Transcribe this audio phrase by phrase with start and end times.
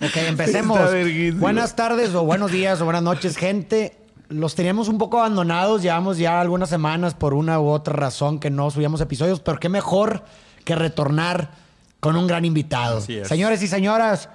[0.00, 0.78] Ok, empecemos.
[1.34, 3.96] Buenas tardes o buenos días o buenas noches, gente.
[4.28, 8.48] Los teníamos un poco abandonados, llevamos ya algunas semanas por una u otra razón que
[8.48, 10.22] no subíamos episodios, pero qué mejor
[10.64, 11.50] que retornar
[11.98, 12.98] con un gran invitado.
[12.98, 13.28] Así es.
[13.28, 14.28] Señores y señoras,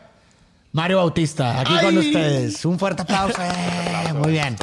[0.74, 2.66] Mario Bautista, aquí con ustedes.
[2.66, 3.42] Un fuerte aplauso.
[3.42, 4.58] Eh, muy bien.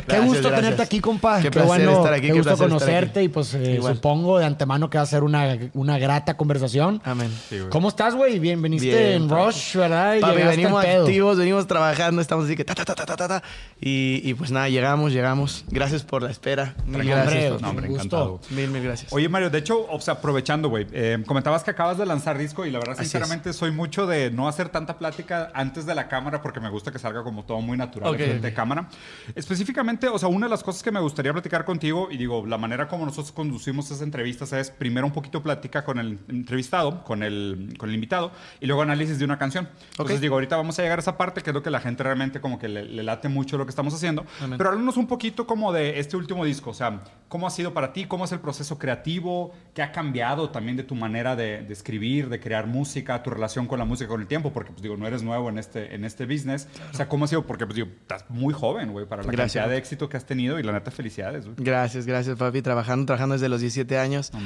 [0.00, 0.60] Qué Gracias, gusto gracias.
[0.60, 1.36] tenerte aquí, compa.
[1.38, 4.44] Qué Qué, placer bueno, estar aquí, qué qué gusto conocerte y pues eh, supongo de
[4.46, 7.00] antemano que va a ser una, una grata conversación.
[7.04, 7.30] Amén.
[7.48, 7.58] Sí.
[7.70, 8.38] ¿Cómo estás, güey?
[8.38, 9.42] Bien, veniste Bien, en papi.
[9.44, 10.14] Rush, ¿verdad?
[10.16, 13.28] Y Papi, venimos activos, venimos trabajando, estamos así que ta, ta, ta, ta, ta, ta,
[13.28, 13.42] ta.
[13.80, 15.64] Y, y pues nada, llegamos, llegamos.
[15.68, 16.74] Gracias por la espera.
[16.86, 17.52] Mil Hombre, gracias.
[17.52, 18.02] un No, hombre, gusto.
[18.04, 18.40] encantado.
[18.50, 19.12] Mil, mil gracias.
[19.12, 22.64] Oye, Mario, de hecho, o sea, aprovechando, güey, eh, comentabas que acabas de lanzar disco
[22.66, 26.40] y la verdad, sinceramente, soy mucho de no hacer tanta plática antes de la cámara
[26.42, 28.18] porque me gusta que salga como todo muy natural Ok.
[28.18, 28.88] de frente de cámara.
[29.34, 32.58] Específicamente, o sea, una de las cosas que me gustaría platicar contigo, y digo, la
[32.58, 37.22] manera como nosotros conducimos esas entrevistas es primero un poquito plática con el entrevistado, con
[37.22, 39.68] el, con el invitado, y luego análisis de una canción.
[39.90, 40.22] Entonces, Ok.
[40.22, 42.40] digo, ahorita vamos a llegar a esa parte que es lo que la gente realmente
[42.40, 44.24] como que le, le late mucho lo que estamos haciendo.
[44.42, 44.58] Amén.
[44.58, 47.92] Pero háblanos un poquito como de este último disco, o sea, ¿cómo ha sido para
[47.92, 48.04] ti?
[48.06, 49.52] ¿Cómo es el proceso creativo?
[49.74, 53.66] ¿Qué ha cambiado también de tu manera de, de escribir, de crear música, tu relación
[53.66, 54.52] con la música con el tiempo?
[54.52, 56.68] Porque, pues digo, no eres nuevo en este, en este business.
[56.92, 57.46] O sea, ¿cómo ha sido?
[57.46, 59.62] Porque, pues digo, estás muy joven, güey, para la Gracias.
[59.62, 61.56] cantidad de éxito que has tenido y la neta, felicidades, güey.
[61.58, 62.60] Gracias, gracias, papi.
[62.60, 64.32] Trabajando, trabajando desde los 17 años.
[64.32, 64.40] No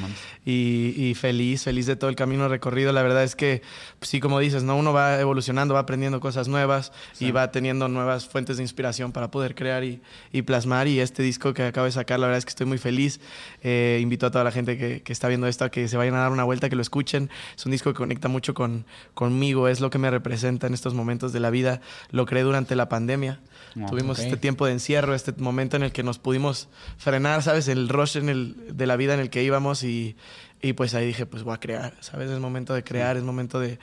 [0.44, 2.92] y, y feliz, feliz de todo el camino recorrido.
[2.92, 3.62] La verdad es que,
[3.98, 4.76] pues, sí, como dices, ¿no?
[4.76, 9.30] Uno va evolucionando, va aprendiendo cosas nuevas y va teniendo nuevas fuentes de inspiración para
[9.30, 10.00] poder crear y,
[10.32, 10.88] y plasmar.
[10.88, 13.20] Y este disco que acabo de sacar, la verdad es que estoy muy feliz.
[13.62, 16.14] Eh, invito a toda la gente que, que está viendo esto a que se vayan
[16.14, 17.30] a dar una vuelta, que lo escuchen.
[17.56, 20.94] Es un disco que conecta mucho con, conmigo, es lo que me representa en estos
[20.94, 21.80] momentos de la vida.
[22.10, 23.40] Lo creé durante la pandemia.
[23.80, 24.24] Ah, Tuvimos ok.
[24.24, 27.68] este tiempo de encierro, este momento en el que nos pudimos frenar, ¿sabes?
[27.68, 30.16] El rush en el, de la vida en el que íbamos y,
[30.60, 32.30] y pues ahí dije, pues voy a crear, ¿sabes?
[32.30, 33.78] Es momento de crear, es momento de,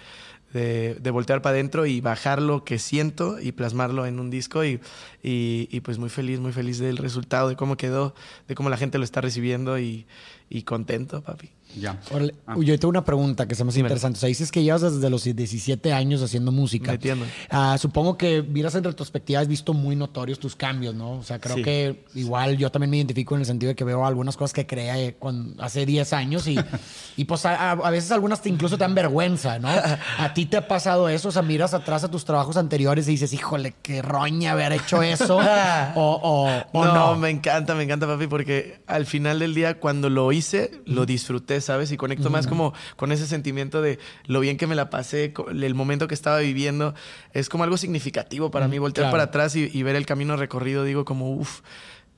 [0.54, 4.64] de, de voltear para adentro y bajar lo que siento y plasmarlo en un disco
[4.64, 4.80] y,
[5.24, 8.16] y, y, pues muy feliz, muy feliz del resultado, de cómo quedó,
[8.48, 10.08] de cómo la gente lo está recibiendo y,
[10.50, 11.50] y contento, papi.
[11.76, 12.00] Ya.
[12.12, 12.56] Órale, Ah.
[12.60, 14.18] Yo tengo una pregunta que se me hace interesante.
[14.18, 16.94] O sea, dices que llevas desde los 17 años haciendo música.
[16.94, 17.26] Metiendo.
[17.50, 21.12] Ah, supongo que miras en retrospectiva, has visto muy notorios tus cambios, ¿no?
[21.12, 21.62] O sea, creo Sí.
[21.64, 24.66] que igual yo también me identifico en el sentido de que veo algunas cosas que
[24.66, 26.58] creé con, hace 10 años y,
[27.18, 29.70] y pues a, a- a veces algunas te incluso te dan vergüenza, ¿no?
[29.70, 31.30] ¿A ti te ha pasado eso?
[31.30, 35.04] O sea, miras atrás a tus trabajos anteriores y dices, híjole, qué roña haber hecho
[35.04, 35.38] eso.
[35.96, 36.50] o, o-
[36.80, 37.16] o no, no.
[37.16, 41.59] me encanta, me encanta, papi, porque al final del día, cuando lo hice, lo disfruté,
[41.62, 41.92] ¿sabes?
[41.92, 45.76] Y conecto más como con ese sentimiento de lo bien que me la pasé, el
[45.76, 46.94] momento que estaba viviendo.
[47.34, 49.12] Es como algo significativo para mí, voltear claro.
[49.12, 50.84] para atrás y, y ver el camino recorrido.
[50.84, 51.62] Digo, como, uff,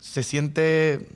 [0.02, 1.08] se siente,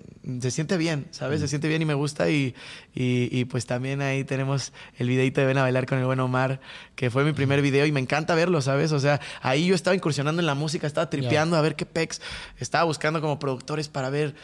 [0.42, 1.42] se siente bien, ¿sabes?
[1.42, 2.30] Se siente bien y me gusta.
[2.30, 2.54] Y,
[2.94, 6.20] y, y, pues también ahí tenemos el videito de Ven a bailar con el buen
[6.20, 6.62] Omar,
[6.96, 8.92] que fue mi primer video y me encanta verlo, ¿sabes?
[8.92, 12.22] O sea, ahí yo estaba incursionando en la música, estaba tripeando a ver qué pex.
[12.60, 14.36] Estaba buscando como productores para ver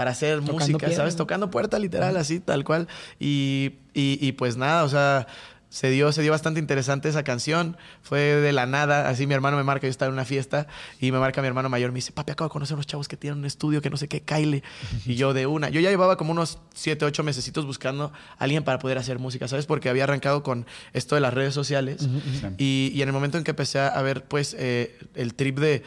[0.00, 1.14] para hacer Tocando música, piedra, ¿sabes?
[1.14, 2.88] Tocando puerta, literal, así, tal cual.
[3.18, 5.26] Y, y, y pues nada, o sea,
[5.68, 7.76] se dio, se dio bastante interesante esa canción.
[8.00, 9.10] Fue de la nada.
[9.10, 10.68] Así mi hermano me marca, yo estaba en una fiesta
[11.02, 11.92] y me marca mi hermano mayor.
[11.92, 14.08] Me dice, papi, acabo de conocer unos chavos que tienen un estudio que no sé
[14.08, 14.62] qué, Kyle.
[15.04, 15.68] Y yo de una.
[15.68, 18.04] Yo ya llevaba como unos siete, ocho mesecitos buscando
[18.38, 19.66] a alguien para poder hacer música, ¿sabes?
[19.66, 22.08] Porque había arrancado con esto de las redes sociales.
[22.56, 25.82] y, y en el momento en que empecé a ver, pues, eh, el trip de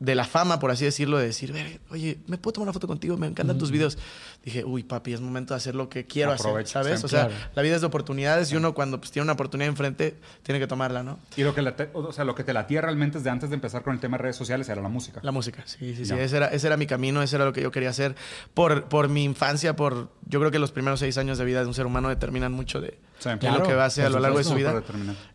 [0.00, 2.88] de la fama, por así decirlo, de decir, "Ve, oye, ¿me puedo tomar una foto
[2.88, 3.16] contigo?
[3.18, 3.98] Me encantan tus videos.
[4.42, 7.04] Dije, uy, papi, es momento de hacer lo que quiero Aprovecha, hacer, ¿sabes?
[7.04, 7.44] o sea, claro.
[7.54, 10.66] la vida es de oportunidades y uno cuando pues, tiene una oportunidad enfrente, tiene que
[10.66, 11.18] tomarla, ¿no?
[11.36, 13.54] Y lo que, la te- o sea, lo que te latía realmente desde antes de
[13.56, 15.20] empezar con el tema de redes sociales era la música.
[15.22, 16.14] La música, sí, sí, sí.
[16.14, 18.14] Ese era, ese era mi camino, ese era lo que yo quería hacer.
[18.54, 20.08] Por, por mi infancia, por...
[20.26, 22.80] Yo creo que los primeros seis años de vida de un ser humano determinan mucho
[22.80, 23.28] de, Sí.
[23.28, 24.82] de Claro, lo que va a hacer a lo largo de su vida.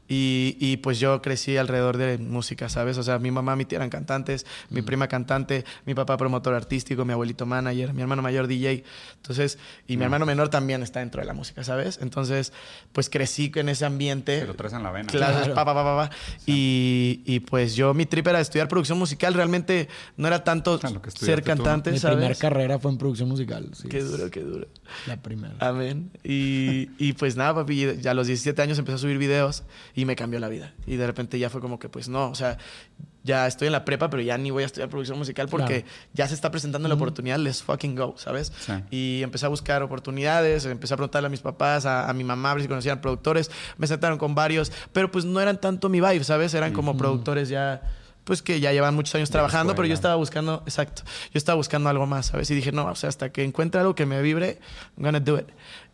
[0.08, 2.98] Y, y, pues yo crecí alrededor de música, ¿sabes?
[3.00, 7.06] O sea, mi mamá, mi tía eran cantantes, mi prima cantante, mi papá promotor artístico,
[7.06, 8.84] mi abuelito manager, mi hermano mayor DJ.
[9.17, 9.57] Entonces,
[9.88, 12.00] y mi hermano menor también está dentro de la música, ¿sabes?
[12.01, 12.53] Entonces,
[12.94, 14.41] pues crecí en ese ambiente.
[14.41, 15.07] Te lo traes en la vena.
[15.09, 15.53] Clases, Claro.
[15.56, 16.16] pa, pa, pa, pa, pa.
[16.45, 19.33] Y, y pues yo, mi trip era estudiar producción musical.
[19.33, 19.88] Realmente
[20.18, 21.56] no era tanto que ser estudiaste tú, ¿no?
[21.63, 22.18] cantante, Mi ¿sabes?
[22.18, 23.69] primera carrera fue en producción musical.
[23.74, 23.88] sí.
[23.89, 24.68] Qué duro, qué duro.
[25.07, 25.56] La primera.
[25.59, 26.12] Amén.
[26.24, 29.63] Y, y pues nada, papi, ya a los 17 años empecé a subir videos
[29.95, 30.74] y me cambió la vida.
[30.86, 32.57] Y de repente ya fue como que, pues no, o sea,
[33.25, 35.95] ya estoy en la prepa, pero ya ni voy a estudiar producción musical porque Claro.
[36.13, 38.54] ya se está presentando la oportunidad, let's fucking go, ¿sabes?
[38.60, 38.72] Sí.
[38.92, 42.51] Y empecé a buscar oportunidades, empecé a preguntarle a mis papás, a, a mi mamá,
[42.51, 46.00] a ver si conocían productores, me sentaron con varios, pero pues no eran tanto mi
[46.00, 46.54] vibe, ¿sabes?
[46.54, 47.81] Eran como productores ya
[48.25, 51.89] pues que ya llevan muchos años trabajando, pero yo estaba buscando, exacto, yo estaba buscando
[51.89, 52.51] algo más, ¿sabes?
[52.51, 54.60] Y dije, no, o sea, hasta que encuentre algo que me vibre,
[54.98, 55.48] I'm gonna do it.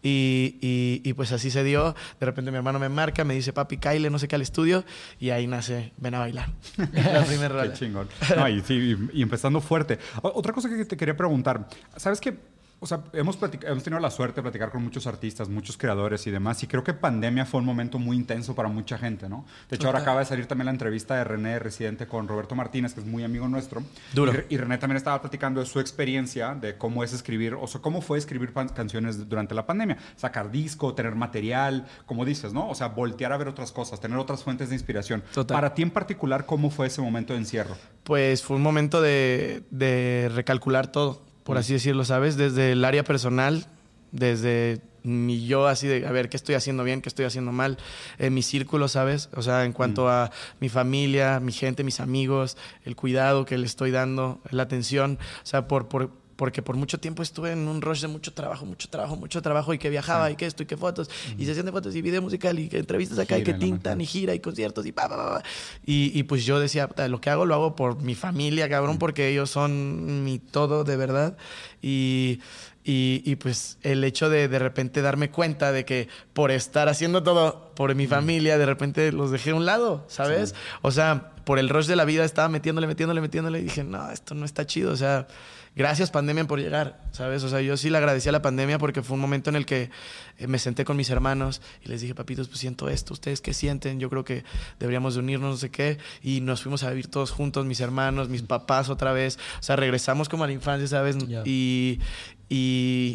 [0.04, 1.94] Y, y, y pues así se dio.
[2.20, 4.84] De repente mi hermano me marca, me dice, papi, Kyle, no sé qué al estudio.
[5.20, 6.50] Y ahí nace, ven a bailar.
[6.94, 8.08] La primera Qué chingón.
[8.36, 10.00] No, y, sí, y, empezando fuerte.
[10.24, 11.68] O- Otra cosa que te quería preguntar.
[11.98, 12.36] ¿Sabes qué?
[12.84, 16.64] O sea, hemos, tenido la suerte de platicar con muchos artistas, muchos creadores y demás.
[16.64, 19.46] Y creo que pandemia fue un momento muy intenso para mucha gente, ¿no?
[19.70, 22.96] De hecho, ahora acaba de salir también la entrevista de René, residente con Roberto Martínez,
[22.96, 23.84] que es muy amigo nuestro.
[24.16, 24.34] Duro.
[24.50, 27.82] Y, y René también estaba platicando de su experiencia, de cómo es escribir, o sea,
[27.82, 30.00] cómo fue escribir canciones durante la pandemia.
[30.16, 32.68] Sacar disco, tener material, como dices, ¿no?
[32.68, 35.22] O sea, voltear a ver otras cosas, tener otras fuentes de inspiración.
[35.36, 35.56] Total.
[35.56, 37.78] Para ti en particular, ¿cómo fue ese momento de encierro?
[38.06, 42.38] Pues fue un momento de, de recalcular todo, por así decirlo, ¿sabes?
[42.38, 43.66] Desde el área personal,
[44.12, 47.02] desde mi yo así de, a ver, ¿qué estoy haciendo bien?
[47.02, 47.78] ¿Qué estoy haciendo mal?
[48.20, 49.30] En mi círculo, ¿sabes?
[49.36, 53.66] O sea, en cuanto a mi familia, mi gente, mis amigos, el cuidado que le
[53.66, 55.88] estoy dando, la atención, o sea, por...
[55.88, 59.44] por porque por mucho tiempo estuve en un rush de mucho trabajo, mucho trabajo, mucho
[59.44, 61.08] trabajo, y que viajaba, y que esto, y que fotos,
[61.38, 63.54] y sesión de fotos, y video musical, y que entrevistas acá, y Gira que y
[63.54, 65.44] la tintan, y gira, y conciertos, y pa, pa, pa, pa.
[65.86, 68.98] Y, y pues yo decía, "Puta, lo que hago lo hago por mi familia, cabrón,
[68.98, 71.38] porque ellos son mi todo de verdad.
[71.80, 72.40] Y,
[72.84, 77.22] y, y, pues el hecho de de repente darme cuenta de que por estar haciendo
[77.22, 80.56] todo por mi familia, de repente los dejé a un lado, ¿sabes?
[80.82, 84.10] O sea, por el rush de la vida estaba metiéndole, metiéndole, metiéndole y dije, no,
[84.10, 84.92] esto no está chido.
[84.92, 85.28] O sea,
[85.76, 87.44] gracias pandemia por llegar, ¿sabes?
[87.44, 89.66] O sea, yo sí le agradecí a la pandemia porque fue un momento en el
[89.66, 89.90] que
[90.38, 93.54] eh, me senté con mis hermanos y les dije, papitos, pues siento esto, ¿ustedes qué
[93.54, 94.00] sienten?
[94.00, 94.44] Yo creo que
[94.80, 95.98] deberíamos de unirnos, no sé qué.
[96.22, 99.38] Y nos fuimos a vivir todos juntos, mis hermanos, mis papás otra vez.
[99.60, 101.18] O sea, regresamos como a la infancia, ¿sabes?
[101.46, 102.00] Y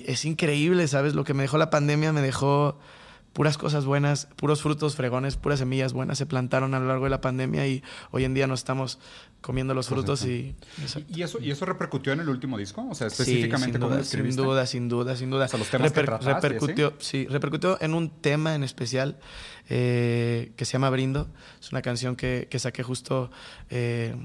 [0.07, 1.15] es increíble, ¿sabes?
[1.15, 2.79] Lo que me dejó la pandemia me dejó
[3.37, 7.11] puras cosas buenas, puros frutos fregones, puras semillas buenas se plantaron a lo largo de
[7.11, 8.99] la pandemia y hoy en día nos estamos
[9.47, 10.57] comiendo los frutos y...
[11.15, 12.85] ¿Y eso, ¿Y eso repercutió en el último disco?
[12.91, 14.35] O sea, Sí, específicamente sin cómo duda, lo escribiste.
[14.43, 15.45] sin duda, sin duda, sin duda.
[15.45, 19.19] O sea, los temas que trataste repercutió, sí, repercutió en un tema en especial
[19.69, 21.29] eh, que se llama Brindo.
[21.61, 23.31] Es una canción que, que saqué justo
[23.71, 24.17] eh,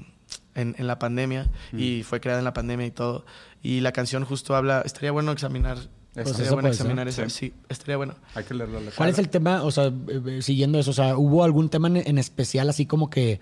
[0.56, 1.78] en, en la pandemia Mm.
[1.78, 3.24] y fue creada en la pandemia y todo.
[3.62, 5.78] Y la canción justo habla, estaría bueno examinar.
[6.14, 6.86] Pues estaría bueno puede ser.
[6.86, 7.22] examinar eso.
[7.30, 7.30] Sí.
[7.30, 8.16] Sí, estaría bueno.
[8.34, 8.80] Hay que leerlo.
[8.96, 9.92] ¿Cuál es el tema, o sea, eh,
[10.26, 13.40] eh, siguiendo eso, o sea, hubo algún tema en, en especial así como que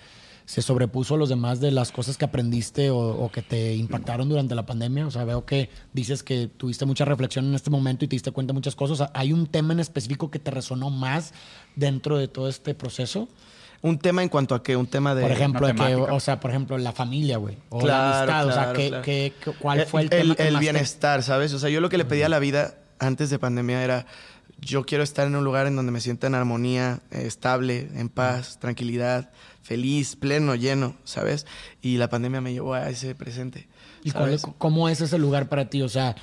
[0.50, 4.28] se sobrepuso a los demás de las cosas que aprendiste o, o que te impactaron
[4.28, 5.06] durante la pandemia?
[5.06, 8.32] O sea, veo que dices que tuviste mucha reflexión en este momento y te diste
[8.32, 9.08] cuenta de muchas cosas.
[9.14, 11.32] ¿Hay un tema en específico que te resonó más
[11.76, 13.28] dentro de todo este proceso?
[13.80, 15.22] Un tema en cuanto a que un tema de...
[15.22, 17.56] Por ejemplo, que, o sea, por ejemplo, la familia, güey.
[17.68, 17.84] O la
[18.26, 18.46] Claro, amistad.
[18.48, 19.04] o sea, ¿qué- claro.
[19.04, 21.54] qué- qué- ¿cuál fue el, tema el, que el más te- bienestar, ¿sabes?
[21.54, 24.04] O sea, yo lo que le pedía a la vida antes de pandemia era,
[24.60, 28.08] yo quiero estar en un lugar en donde me sienta en armonía, eh, estable, en
[28.10, 29.30] paz, tranquilidad,
[29.62, 31.46] feliz, pleno, lleno, ¿sabes?
[31.82, 33.68] Y la pandemia me llevó a ese presente.
[34.02, 35.82] ¿Y cuál cómo es ese lugar para ti?
[35.82, 36.16] O sea,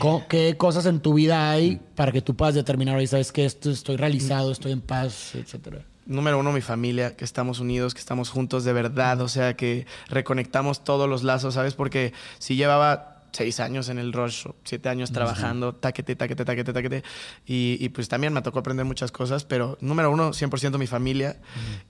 [0.00, 3.44] co- ¿qué cosas en tu vida hay para que tú puedas determinar hoy, sabes que
[3.44, 5.84] esto estoy realizado, estoy en paz, etcétera?
[6.04, 9.86] Número uno, mi familia, que estamos unidos, que estamos juntos de verdad, o sea, que
[10.08, 11.74] reconectamos todos los lazos, ¿sabes?
[11.74, 17.02] Porque si llevaba seis años en el rush, siete años trabajando, taquete, taquete, taquete, taquete,
[17.46, 21.40] y, y pues también me tocó aprender muchas cosas, pero número uno, 100% mi familia,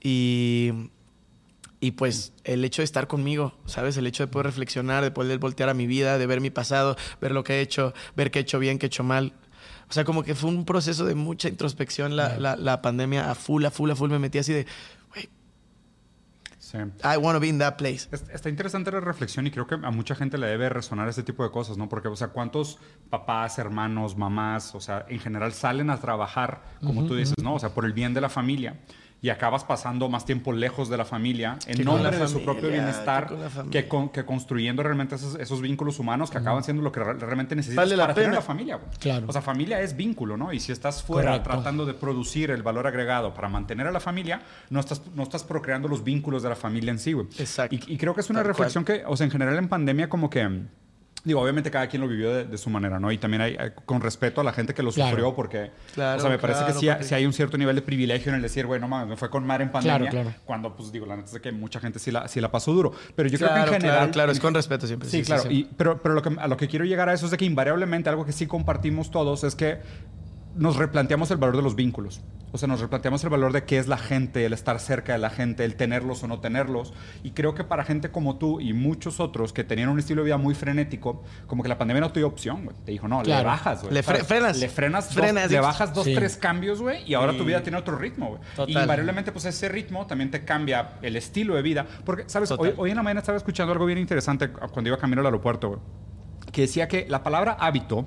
[0.00, 0.70] y,
[1.80, 3.96] y pues el hecho de estar conmigo, ¿sabes?
[3.96, 6.96] El hecho de poder reflexionar, de poder voltear a mi vida, de ver mi pasado,
[7.20, 9.34] ver lo que he hecho, ver qué he hecho bien, qué he hecho mal.
[9.88, 13.34] O sea, como que fue un proceso de mucha introspección la, la, la pandemia a
[13.34, 14.10] full, a full, a full.
[14.10, 14.66] Me metí así de,
[16.72, 16.78] Sí.
[17.04, 18.08] I want to be in that place.
[18.10, 21.22] Es- Está interesante la reflexión y creo que a mucha gente le debe resonar este
[21.22, 21.86] tipo de cosas, ¿no?
[21.88, 22.78] Porque, o sea, ¿cuántos
[23.10, 27.54] papás, hermanos, mamás, o sea, en general salen a trabajar, como tú dices, ¿no?
[27.54, 28.76] O sea, por el bien de la familia
[29.22, 32.68] y acabas pasando más tiempo lejos de la familia en Que nombre de su propio
[32.70, 33.82] bienestar que con la familia.
[33.82, 37.14] que, con- que construyendo realmente esos, esos vínculos humanos que acaban siendo lo que re-
[37.14, 38.80] realmente necesitas Vale la para tener la familia.
[38.98, 39.26] Claro.
[39.28, 40.52] O sea, familia es vínculo, ¿no?
[40.52, 41.50] Y si estás fuera Correcto.
[41.50, 45.44] tratando de producir el valor agregado para mantener a la familia, no estás, no estás
[45.44, 47.28] procreando los vínculos de la familia en sí, güey.
[47.38, 47.76] Exacto.
[47.76, 50.08] Y, y creo que es una Tal reflexión que, o sea, en general en pandemia
[50.08, 50.62] como que...
[51.24, 53.12] Digo, obviamente cada quien lo vivió de, de su manera, ¿no?
[53.12, 55.10] Y también hay, hay- con respeto a la gente que lo Claro.
[55.10, 57.04] sufrió, porque, Claro, o sea, me parece que sí, ha- papi.
[57.04, 59.46] sí hay un cierto nivel de privilegio en el decir, bueno, mames, me fue con
[59.46, 60.38] mar en pandemia, Claro, claro.
[60.44, 62.92] cuando, pues, digo, la neta es que mucha gente sí la, sí la pasó duro.
[63.14, 63.98] Pero yo Claro, creo que en general...
[63.98, 65.08] claro, claro, es con respeto siempre.
[65.08, 65.42] Sí, sí, sí, claro.
[65.42, 65.48] sí.
[65.50, 67.44] y- pero pero lo que, a lo que quiero llegar a eso es de que
[67.44, 69.78] invariablemente algo que sí compartimos todos es que
[70.54, 72.20] nos replanteamos el valor de los vínculos.
[72.54, 75.18] O sea, nos replanteamos el valor de qué es la gente, el estar cerca de
[75.18, 76.92] la gente, el tenerlos o no tenerlos.
[77.22, 80.26] Y creo que para gente como tú y muchos otros que tenían un estilo de
[80.26, 82.76] vida muy frenético, como que la pandemia no te dio opción, güey.
[82.84, 83.46] Te dijo, no, le Claro.
[83.48, 83.94] bajas, güey.
[83.94, 84.58] Le fre- frenas.
[84.58, 86.14] Le frenas, dos- Frenas, le bajas dos, Sí.
[86.14, 88.70] tres cambios, güey, y ahora tu vida tiene otro ritmo, güey.
[88.70, 91.86] Invariablemente, pues ese ritmo también te cambia el estilo de vida.
[92.04, 92.50] Porque, ¿sabes?
[92.50, 95.68] Hoy, hoy en la mañana estaba escuchando algo bien interesante cuando iba camino al aeropuerto,
[95.68, 95.80] güey.
[96.52, 98.06] Que decía que la palabra hábito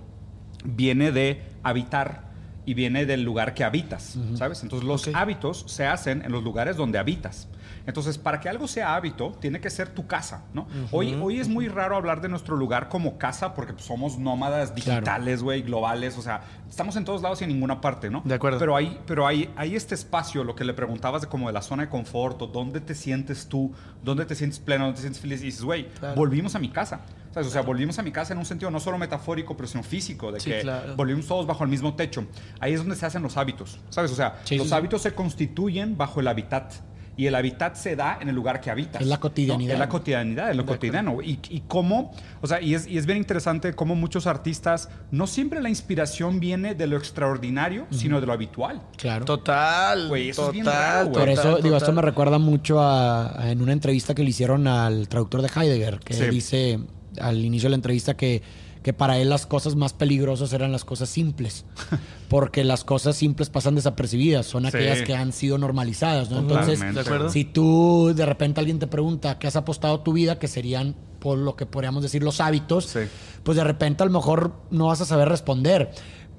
[0.63, 2.24] viene de habitar
[2.65, 4.63] y viene del lugar que habitas, ¿sabes?
[4.63, 7.47] Entonces los hábitos se hacen en los lugares donde habitas.
[7.87, 10.67] Entonces, para que algo sea hábito, tiene que ser tu casa, ¿no?
[10.91, 14.73] hoy, hoy es muy raro hablar de nuestro lugar como casa porque pues, somos nómadas
[14.73, 18.21] digitales, güey, globales, o sea, estamos en todos lados y en ninguna parte, ¿no?
[18.25, 18.57] De acuerdo.
[18.59, 21.61] Pero hay, pero hay, hay este espacio, lo que le preguntabas de como de la
[21.61, 23.71] zona de confort, o dónde te sientes tú,
[24.03, 26.15] dónde te sientes pleno, dónde te sientes feliz, y dices, güey, Claro.
[26.15, 27.01] volvimos a mi casa.
[27.31, 27.49] ¿Sabes?
[27.49, 30.31] O sea, volvimos a mi casa en un sentido no solo metafórico, pero sino físico,
[30.31, 30.95] de Sí, que claro.
[30.95, 32.25] volvimos todos bajo el mismo techo.
[32.61, 34.09] Ahí es donde se hacen los hábitos, ¿sabes?
[34.11, 34.73] O sea, Sí, los sí.
[34.73, 36.71] hábitos se constituyen bajo el hábitat.
[37.17, 39.01] Y el hábitat se da en el lugar que habitas.
[39.01, 39.21] Es la ¿no?
[39.21, 39.73] cotidianidad.
[39.73, 41.21] Es la cotidianidad, es lo cotidiano.
[41.21, 45.25] Y, y cómo, o sea, y es, y es bien interesante cómo muchos artistas, no
[45.27, 48.81] siempre la inspiración viene de lo extraordinario, sino de lo habitual.
[48.97, 49.25] Claro.
[49.25, 50.07] Total.
[50.09, 51.19] Güey, eso es bien total, raro, güey.
[51.19, 54.29] Por eso, total, digo, esto me recuerda mucho a, a- en una entrevista que le
[54.31, 56.25] hicieron al traductor de Heidegger, que Sí.
[56.25, 56.79] dice
[57.19, 58.41] al inicio de la entrevista que,
[58.85, 61.65] que para él las cosas más peligrosas eran las cosas simples,
[62.29, 64.67] porque las cosas simples pasan desapercibidas, son Sí.
[64.67, 66.37] aquellas que han sido normalizadas, ¿no?
[66.37, 67.29] Entonces, Totalmente, ¿De acuerdo?
[67.31, 71.39] si tú de repente alguien te pregunta qué has apostado tu vida, que serían por
[71.39, 72.99] lo que podríamos decir los hábitos, Sí.
[73.41, 75.89] pues de repente a lo mejor no vas a saber responder.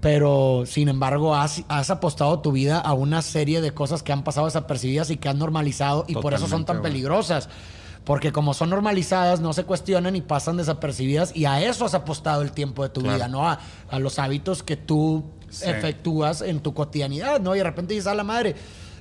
[0.01, 4.23] Pero sin embargo, has, has apostado tu vida a una serie de cosas que han
[4.23, 7.49] pasado desapercibidas y que han normalizado y por eso son tan peligrosas.
[8.07, 12.41] Porque como son normalizadas, no se cuestionan y pasan desapercibidas y a eso has apostado
[12.41, 13.17] el tiempo de tu Claro.
[13.17, 13.47] vida, ¿no?
[13.47, 13.59] A,
[13.91, 15.65] a los hábitos que tú Sí.
[15.69, 17.55] efectúas en tu cotidianidad, ¿no?
[17.55, 18.55] Y de repente dices, a la madre,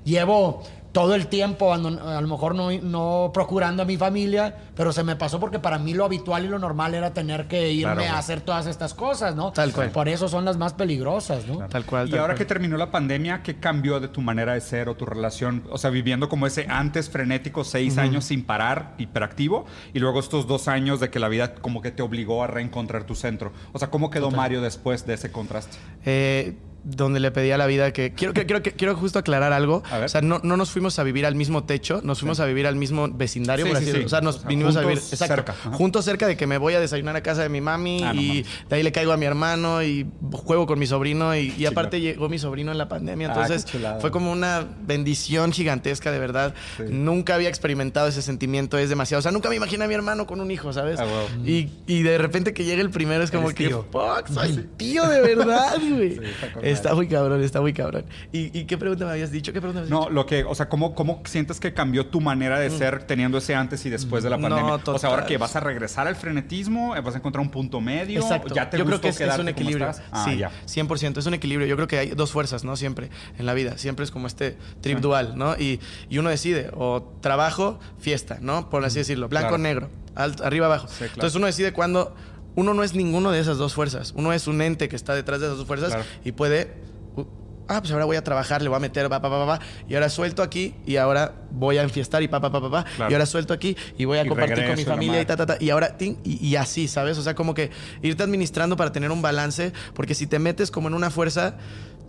[0.03, 0.63] llevo
[0.95, 5.17] todo el tiempo a lo mejor no, no procurando a mi familia, pero se me
[5.17, 8.17] pasó porque para mí lo habitual y lo normal era tener que irme Claro, a
[8.17, 9.51] hacer todas estas cosas, ¿no?
[9.51, 9.89] Tal cual.
[9.89, 11.67] Por eso son las más peligrosas, ¿no?
[11.67, 12.07] Tal cual.
[12.07, 12.37] Y ahora cual.
[12.37, 15.65] que terminó la pandemia, ¿qué cambió de tu manera de ser o tu relación?
[15.69, 20.47] O sea, viviendo como ese antes frenético, seis años sin parar, hiperactivo, y luego estos
[20.47, 23.51] dos años de que la vida como que te obligó a reencontrar tu centro.
[23.73, 25.75] O sea, ¿cómo quedó Mario después de ese contraste?
[26.05, 29.51] Eh, donde le pedí a la vida que quiero que quiero que quiero justo aclarar
[29.53, 29.83] algo.
[29.89, 30.05] A ver.
[30.05, 32.67] O sea, no, no nos fuimos a vivir al mismo techo, nos fuimos a vivir
[32.67, 33.91] al mismo vecindario, Sí, por sí, así sí.
[33.91, 34.05] decirlo.
[34.05, 35.75] O sea, nos O sea, vinimos a vivir juntos exacto, cerca.
[35.77, 38.45] Juntos cerca de que me voy a desayunar a casa de mi mami Ah, y
[38.69, 41.99] de ahí le caigo a mi hermano y juego con mi sobrino y, y aparte
[41.99, 43.65] llegó mi sobrino en la pandemia, Ah, entonces
[43.99, 46.53] fue como una bendición gigantesca de verdad.
[46.89, 49.19] Nunca había experimentado ese sentimiento, es demasiado.
[49.19, 50.99] O sea, nunca me imaginé a mi hermano con un hijo, ¿sabes?
[50.99, 51.45] Ah, wow.
[51.45, 53.85] y, y de repente que llegue el primero es como Eres que tío.
[53.91, 56.19] fuck, soy tío de verdad, güey.
[56.75, 58.05] Está muy cabrón, está muy cabrón.
[58.31, 59.51] ¿Y, y qué pregunta me habías dicho?
[59.53, 60.11] ¿Qué pregunta me habías No, dicho?
[60.11, 63.55] lo que, o sea, ¿cómo, ¿cómo sientes que cambió tu manera de ser teniendo ese
[63.55, 64.41] antes y después de la Mm.
[64.41, 64.73] No, pandemia?
[64.75, 65.25] o sea, ahora total.
[65.27, 68.53] que vas a regresar al frenetismo, vas a encontrar un punto medio, Exacto.
[68.53, 69.89] ya te Yo creo que es, es un equilibrio.
[70.11, 70.51] Ah, sí, ya.
[70.65, 71.17] 100%.
[71.19, 71.67] Es un equilibrio.
[71.67, 72.75] Yo creo que hay dos fuerzas, ¿no?
[72.75, 73.77] Siempre en la vida.
[73.77, 75.01] Siempre es como este trip Sí.
[75.01, 75.55] dual, ¿no?
[75.57, 75.79] Y,
[76.09, 78.69] y uno decide o trabajo, fiesta, ¿no?
[78.69, 79.27] Por así decirlo.
[79.29, 79.63] Blanco, Claro.
[79.63, 79.89] negro.
[80.15, 80.87] alto- arriba, abajo.
[80.87, 81.13] Sí, claro.
[81.15, 82.15] Entonces uno decide cuándo...
[82.55, 84.13] Uno no es ninguno de esas dos fuerzas.
[84.15, 86.03] Uno es un ente que está detrás de esas dos fuerzas Claro.
[86.23, 86.73] y puede...
[87.17, 87.23] uh,
[87.67, 89.59] Ah, pues ahora voy a trabajar, le voy a meter, pa, pa, pa, pa,
[89.89, 92.83] y ahora suelto aquí, y ahora voy a enfiestar, y pa, pa, pa, pa, pa,
[92.95, 93.09] Claro.
[93.09, 95.47] y ahora suelto aquí, y voy a Y compartir con mi familia, y ta, ta,
[95.47, 96.15] ta, y ahora, y,
[96.47, 97.17] y así, ¿sabes?
[97.17, 97.71] O sea, como que
[98.03, 101.55] irte administrando para tener un balance, porque si te metes como en una fuerza,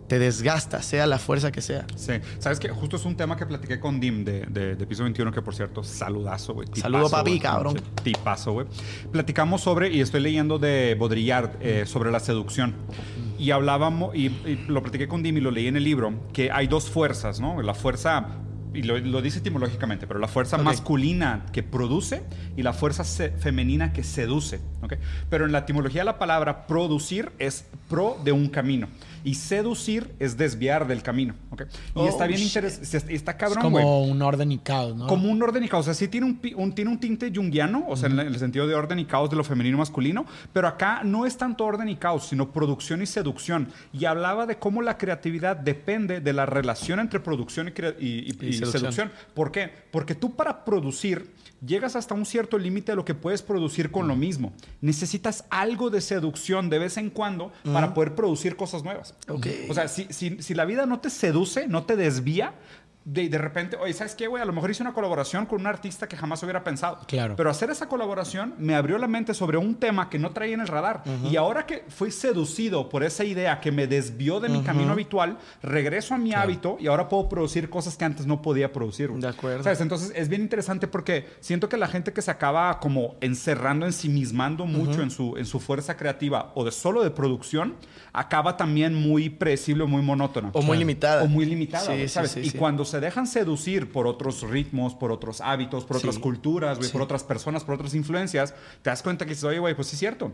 [0.08, 1.86] te desgasta, sea la fuerza que sea.
[1.96, 5.02] Sí, sabes que justo es un tema que platiqué con Dim de, de, de Piso
[5.02, 6.68] 21, que por cierto, saludazo, güey.
[6.74, 7.40] Saludo, papi, güey.
[7.40, 7.80] cabrón.
[8.02, 8.66] Tipazo, güey.
[9.10, 12.74] Platicamos sobre, y estoy leyendo de Baudrillard, eh, sobre la seducción.
[13.38, 16.50] Y hablábamos, y, y lo platiqué con Dim y lo leí en el libro, que
[16.50, 17.60] hay dos fuerzas, ¿no?
[17.62, 18.28] La fuerza,
[18.76, 20.62] y lo, lo dice etimológicamente, pero la fuerza Ok.
[20.62, 22.22] masculina que produce
[22.56, 24.94] y la fuerza femenina que seduce, ¿ok?
[25.30, 28.88] Pero en la etimología la palabra producir es pro de un camino.
[29.24, 31.62] Y seducir es desviar del camino, ¿ok?
[31.62, 33.82] Y Oh, está bien interesante, está Es cabrón, güey.
[33.84, 35.08] como un orden y caos, ¿no?
[35.08, 35.80] Como un orden y caos.
[35.80, 38.68] O sea, sí tiene un, un- tiene un tinte junguiano, o sea, en el sentido
[38.68, 41.88] de orden y caos de lo femenino y masculino, pero acá no es tanto orden
[41.88, 43.68] y caos, sino producción y seducción.
[43.92, 48.46] Y hablaba de cómo la creatividad depende de la relación entre producción y- y- Y
[48.48, 49.08] y seducción.
[49.08, 49.32] seducción.
[49.34, 49.70] ¿Por qué?
[49.90, 54.06] Porque tú para producir llegas hasta un cierto límite de lo que puedes producir con
[54.08, 54.52] lo mismo.
[54.80, 59.14] Necesitas algo de seducción de vez en cuando para poder producir cosas nuevas.
[59.28, 59.46] Ok.
[59.70, 62.54] O sea, si, si- si la vida no te seduce, no te desvía,
[63.08, 64.42] de, de repente, oye, ¿sabes qué, güey?
[64.42, 66.98] A lo mejor hice una colaboración con un artista que jamás hubiera pensado.
[67.06, 67.36] Claro.
[67.36, 70.60] Pero hacer esa colaboración me abrió la mente sobre un tema que no traía en
[70.60, 71.04] el radar.
[71.30, 75.38] Y ahora que fui seducido por esa idea que me desvió de mi camino habitual,
[75.62, 79.08] regreso a mi hábito y ahora puedo producir cosas que antes no podía producir.
[79.10, 79.20] güey.
[79.22, 79.62] De acuerdo.
[79.62, 79.80] ¿Sabes?
[79.80, 84.66] Entonces es bien interesante porque siento que la gente que se acaba como encerrando, ensimismando
[84.66, 87.76] mucho en, su, en su fuerza creativa o de solo de producción,
[88.12, 90.50] acaba también muy predecible muy monótona.
[90.54, 91.22] O muy limitada.
[91.22, 92.30] O muy limitada, Sí, güey, sí, ¿sabes?
[92.32, 96.20] sí, y cuando se dejan seducir por otros ritmos, por otros hábitos, por otras Sí.
[96.20, 96.92] culturas, güey, Sí.
[96.92, 99.94] por otras personas, por otras influencias, te das cuenta que dices, oye, güey, pues sí
[99.96, 100.32] es cierto.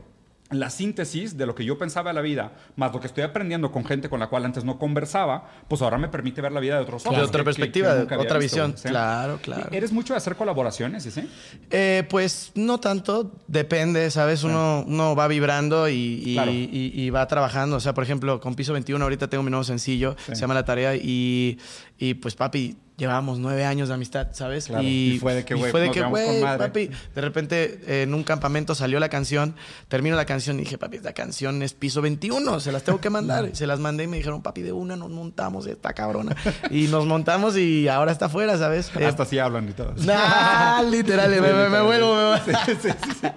[0.52, 3.72] La síntesis de lo que yo pensaba de la vida, más lo que estoy aprendiendo
[3.72, 6.76] con gente con la cual antes no conversaba, pues ahora me permite ver la vida
[6.76, 7.16] de otros ojos.
[7.18, 8.72] De otra que- perspectiva, que de otra visto, visión.
[8.82, 9.68] Claro, claro.
[9.72, 11.28] ¿Eres mucho de hacer colaboraciones, sí?
[11.70, 14.44] Eh, pues no tanto, depende, ¿sabes?
[14.44, 16.50] Uno, uno va vibrando y, y- Claro.
[16.52, 17.76] y- y va trabajando.
[17.76, 20.34] O sea, por ejemplo, con Piso 21 ahorita tengo mi nuevo sencillo, Sí.
[20.34, 21.58] se llama La Tarea y,
[21.98, 24.66] y pues papi, llevábamos nueve años de amistad, ¿sabes?
[24.66, 24.82] Claro.
[24.84, 28.22] Y fue de que, y fue de que, güey, papi, de repente eh, en un
[28.22, 29.56] campamento salió la canción,
[29.88, 33.10] termino la canción y dije, papi, esta canción es Piso 21, se las tengo que
[33.10, 33.48] mandar.
[33.52, 36.36] Y se las mandé y me dijeron, papi, de una nos montamos, esta cabrona.
[36.70, 38.90] y nos montamos y ahora está afuera, ¿sabes?
[38.98, 39.94] Eh, Hasta así hablan y todo.
[40.04, 42.42] Nah, literal, me, me- me vuelvo, me vuelvo.
[42.82, 43.28] Sí, sí, sí.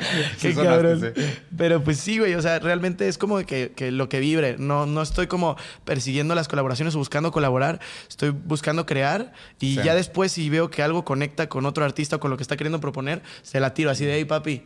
[0.41, 1.13] Qué sonaste, cabrón.
[1.57, 4.55] Pero pues sí, güey, o sea, realmente es como que, que lo que vibre.
[4.59, 7.79] No, no estoy como persiguiendo las colaboraciones o buscando colaborar.
[8.09, 9.81] Estoy buscando crear y Sí.
[9.83, 12.57] ya después si veo que algo conecta con otro artista o con lo que está
[12.57, 14.63] queriendo proponer, se la tiro así de ahí, papi.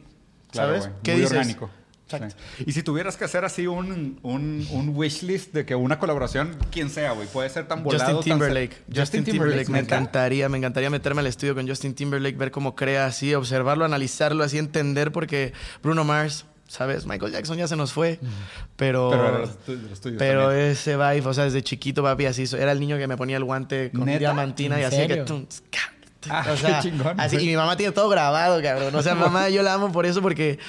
[0.51, 0.89] Claro, ¿Sabes?
[1.03, 1.37] ¿Qué Muy dices?
[1.37, 1.69] orgánico.
[2.05, 2.35] Exacto.
[2.57, 2.63] Sí.
[2.65, 6.57] Y si tuvieras que hacer así un, un, un wish list de que una colaboración,
[6.71, 8.03] quien sea, güey, puede ser tan volado.
[8.15, 8.75] Justin tan Timberlake.
[8.89, 9.69] cer- Justin Timberlake.
[9.69, 9.95] Me ¿neta?
[9.95, 14.43] encantaría, me encantaría meterme al estudio con Justin Timberlake, ver cómo crea así, observarlo, analizarlo,
[14.43, 17.05] así entender, porque Bruno Mars, ¿sabes?
[17.05, 18.19] Michael Jackson ya se nos fue,
[18.77, 19.09] pero...
[19.09, 22.45] Pero los tu- de los tuyos Pero ese vibe, o sea, desde chiquito, papi, así,
[22.57, 24.19] era el niño que me ponía el guante con ¿Neta?
[24.19, 25.17] diamantina y ¿En así que...
[25.17, 25.45] tum,
[26.29, 27.45] Ah, o sea, qué chingón, así, güey.
[27.47, 28.93] y mi mamá tiene todo grabado, cabrón.
[28.93, 30.59] O sea, mamá, yo la amo por eso, porque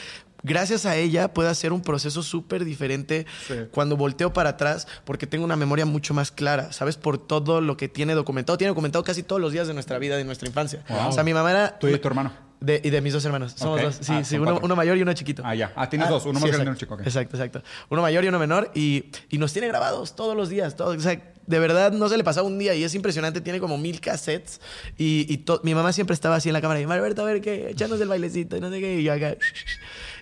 [0.45, 3.54] gracias a ella puedo hacer un proceso súper diferente Sí.
[3.73, 6.97] cuando volteo para atrás, porque tengo una memoria mucho más clara, ¿sabes?
[6.97, 8.57] Por todo lo que tiene documentado.
[8.59, 10.85] Tiene documentado casi todos los días de nuestra vida, de nuestra infancia.
[10.88, 11.09] Wow.
[11.09, 11.78] O sea, mi mamá era...
[11.80, 12.33] Tú y tu hermano.
[12.61, 13.52] De, y de mis dos hermanos.
[13.57, 13.85] Somos Ok.
[13.87, 13.99] dos.
[14.02, 15.43] Sí, Ah, sí, uno, uno mayor y uno chiquito.
[15.47, 15.73] Ah, ya.
[15.76, 16.26] Ah, tienes dos.
[16.26, 16.95] Uno más grande y uno chico.
[16.95, 17.00] ok.
[17.00, 17.62] Exacto, exacto.
[17.88, 18.71] Uno mayor y uno menor.
[18.75, 20.76] Y, y nos tiene grabados todos los días.
[20.76, 23.40] todo- o sea, de verdad no se le pasaba un día y es impresionante.
[23.40, 24.61] Tiene como mil cassettes.
[24.99, 26.81] Y, y to- mi mamá siempre estaba así en la cámara.
[26.81, 29.00] Y Marberto, a ver qué, echarnos el bailecito y no sé qué.
[29.00, 29.37] Y yo acá.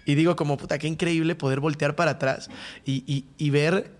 [0.06, 2.48] Y digo, como puta, qué increíble poder voltear para atrás
[2.84, 3.90] y, y- y ver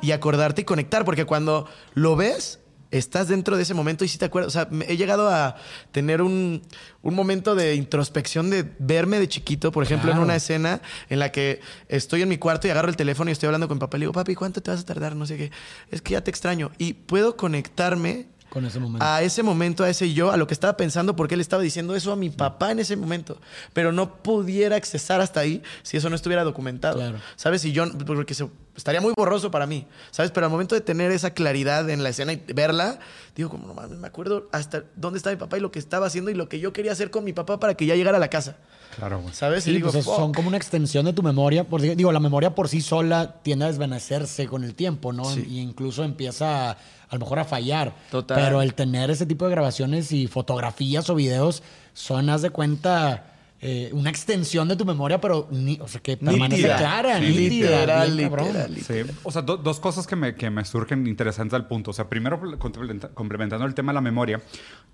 [0.00, 1.04] y acordarte y conectar.
[1.04, 2.57] Porque cuando lo ves,
[2.90, 4.48] estás dentro de ese momento y sí te acuerdas.
[4.48, 5.56] O sea, he llegado a
[5.92, 6.62] tener un,
[7.02, 11.30] un momento de introspección de verme de chiquito, por ejemplo, en una escena en la
[11.32, 13.98] que estoy en mi cuarto y agarro el teléfono y estoy hablando con mi papá.
[13.98, 15.14] Le digo, papi, ¿cuánto te vas a tardar?
[15.16, 15.50] No sé qué.
[15.90, 16.70] Es que ya te extraño.
[16.78, 19.04] Y puedo conectarme Con ese momento.
[19.04, 21.94] a ese momento, a ese yo, a lo que estaba pensando, porque él estaba diciendo
[21.94, 23.38] eso a mi papá en ese momento.
[23.74, 26.96] Pero no pudiera accesar hasta ahí si eso no estuviera documentado.
[26.96, 27.18] Claro.
[27.36, 27.64] ¿Sabes?
[27.66, 28.48] Y yo, porque se-
[28.78, 29.86] estaría muy borroso para mí.
[30.10, 30.30] ¿Sabes?
[30.30, 32.98] Pero al momento de tener esa claridad en la escena y verla,
[33.36, 36.06] digo, como no mames, me acuerdo hasta dónde estaba mi papá y lo que estaba
[36.06, 38.20] haciendo y lo que yo quería hacer con mi papá para que ya llegara a
[38.20, 38.56] la casa.
[38.96, 39.34] Claro, güey.
[39.34, 39.64] ¿Sabes?
[39.64, 41.64] Sí, y digo, pues, son como una extensión de tu memoria.
[41.64, 45.24] Porque, digo, la memoria por sí sola tiende a desvanecerse con el tiempo, ¿no?
[45.24, 45.44] Sí.
[45.48, 47.94] Y incluso empieza a, a lo mejor a fallar.
[48.10, 48.38] Total.
[48.42, 51.62] Pero el tener ese tipo de grabaciones y fotografías o videos
[51.92, 53.24] son, haz de cuenta,
[53.60, 56.76] eh, una extensión de tu memoria, pero ni- o sea, que permanece Nítida.
[56.76, 58.46] clara, Sí, nítida, literal, bien cabrón.
[58.48, 58.76] literal.
[58.76, 59.12] Sí.
[59.24, 61.90] O sea, do- dos cosas que me, que me surgen interesantes al punto.
[61.90, 64.40] O sea, primero, complementa- complementando el tema de la memoria,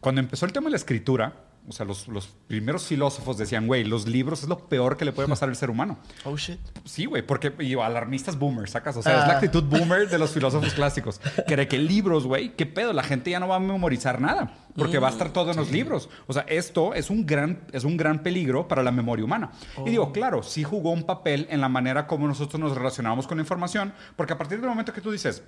[0.00, 1.34] cuando empezó el tema de la escritura,
[1.66, 5.12] o sea, los, los primeros filósofos decían, güey, los libros es lo peor que le
[5.12, 5.98] puede pasar al ser humano.
[6.24, 6.58] Oh, shit.
[6.84, 8.96] Sí, güey, porque y alarmistas boomers, sacas.
[8.96, 9.26] O sea, es Ah.
[9.28, 11.20] la actitud boomer de los filósofos clásicos.
[11.46, 14.98] Cree que libros, güey, qué pedo, la gente ya no va a memorizar nada, porque
[14.98, 16.08] va a estar todo en los libros.
[16.26, 19.52] O sea, esto es un gran, es un gran peligro para la memoria humana.
[19.86, 23.38] Y digo, claro, sí jugó un papel en la manera como nosotros nos relacionamos con
[23.38, 25.42] la información, porque a partir del momento que tú dices,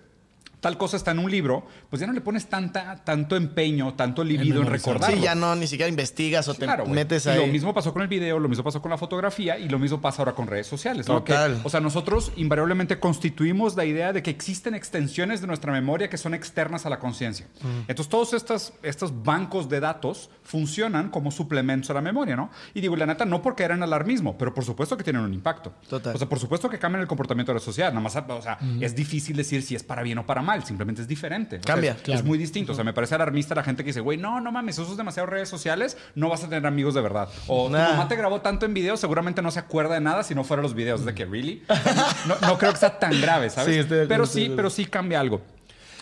[0.61, 4.25] tal cosa está en un libro, pues ya no le pones tanta, tanto empeño, tanto
[4.25, 5.17] libido en, recordarlo.
[5.17, 7.39] Sí, ya no, ni siquiera investigas o te Claro, metes y ahí.
[7.39, 10.01] lo mismo pasó con el video, lo mismo pasó con la fotografía y lo mismo
[10.01, 11.09] pasa ahora con redes sociales.
[11.09, 11.23] ¿no?
[11.23, 11.57] Total.
[11.57, 16.09] Que, o sea, nosotros invariablemente constituimos la idea de que existen extensiones de nuestra memoria
[16.09, 17.47] que son externas a la conciencia.
[17.89, 22.51] Entonces, todos estos, estos bancos de datos funcionan como suplementos a la memoria, ¿no?
[22.75, 25.75] Y digo, la neta, no porque eran alarmismo, pero por supuesto que tienen un impacto.
[25.89, 26.15] Total.
[26.15, 27.91] O sea, por supuesto que cambian el comportamiento de la sociedad.
[27.91, 31.03] Nada más, o sea, es difícil decir si es para bien o para mal, simplemente
[31.03, 31.57] es diferente.
[31.57, 32.21] O sea, Cambia, es- claro.
[32.21, 32.73] Es muy distinto.
[32.73, 35.27] O sea, me parece alarmista la gente que dice, güey, no, no mames, usas demasiado
[35.27, 37.29] redes sociales, no vas a tener amigos de verdad.
[37.47, 37.87] O Nah.
[37.87, 40.45] tu mamá te grabó tanto en video, seguramente no se acuerda de nada si no
[40.45, 41.05] fuera los videos.
[41.05, 41.63] De que, ¿really?
[41.69, 43.87] O sea, no, no creo que sea tan grave, ¿sabes?
[43.87, 45.43] Sí, pero sí, pero sí cambia algo.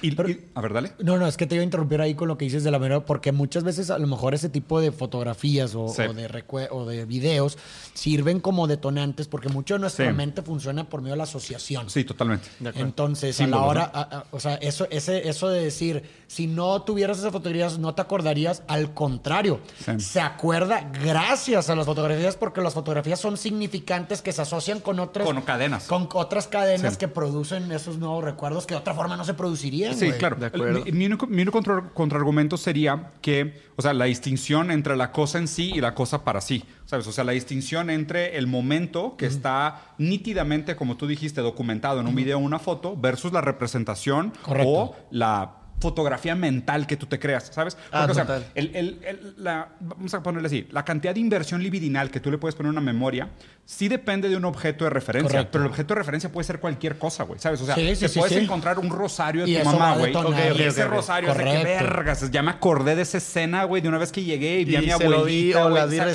[0.02, 0.92] Y, Pero- y- a ver, dale.
[0.98, 2.78] No, no, es que te iba a interrumpir ahí con lo que dices de la
[2.78, 6.02] manera, porque muchas veces a lo mejor ese tipo de fotografías o, Sí.
[6.02, 7.57] o de, o de videos
[7.94, 10.12] sirven como detonantes, porque mucho de nuestra Sí.
[10.12, 11.88] mente funciona por medio de la asociación.
[11.90, 12.48] Sí, totalmente.
[12.74, 13.98] Entonces, Símbolos, a la hora, ¿no?
[14.00, 17.94] a- a- o sea, eso, ese, eso de decir, si no tuvieras esas fotografías, no
[17.94, 20.00] te acordarías, al contrario, Sí.
[20.00, 24.98] se acuerda gracias a las fotografías, porque las fotografías son significantes que se asocian con
[24.98, 25.85] otras, Con cadenas.
[25.85, 29.84] con otras cadenas que producen esos nuevos recuerdos que de otra forma no se producirían.
[29.92, 30.37] Sí, claro.
[30.37, 30.85] De El- acuerdo.
[30.87, 35.12] Mi, mi único, mi único contra- contraargumento sería que, o sea, la distinción entre la
[35.12, 37.07] cosa en sí y la cosa para sí, ¿sabes?
[37.07, 42.07] O sea, la distinción entre el momento que está nítidamente, como tú dijiste, documentado en
[42.07, 44.70] un video o una foto versus la representación Correcto.
[44.70, 47.77] o la fotografía mental que tú te creas, ¿sabes?
[47.92, 48.47] Ah, Porque, o sea, total.
[48.55, 52.31] el- el- el- la- vamos a ponerle así, la cantidad de inversión libidinal que tú
[52.31, 53.29] le puedes poner en una memoria
[53.66, 55.48] sí depende de un objeto de referencia, Correcto.
[55.53, 57.61] pero el objeto de referencia puede ser cualquier cosa, güey, ¿sabes?
[57.62, 58.44] O sea, Sí, sí, te sí, puedes sí.
[58.44, 60.07] encontrar un rosario de Y tu mamá, güey.
[60.12, 60.31] detonar.
[60.33, 61.64] Ok, Ok, y ok, ese rosario que Correcto.
[61.64, 62.31] vergas.
[62.31, 64.81] Ya me acordé de esa escena, güey, de una vez que llegué y vi a
[64.83, 65.64] mi abuelita.
[65.68, 66.14] güey,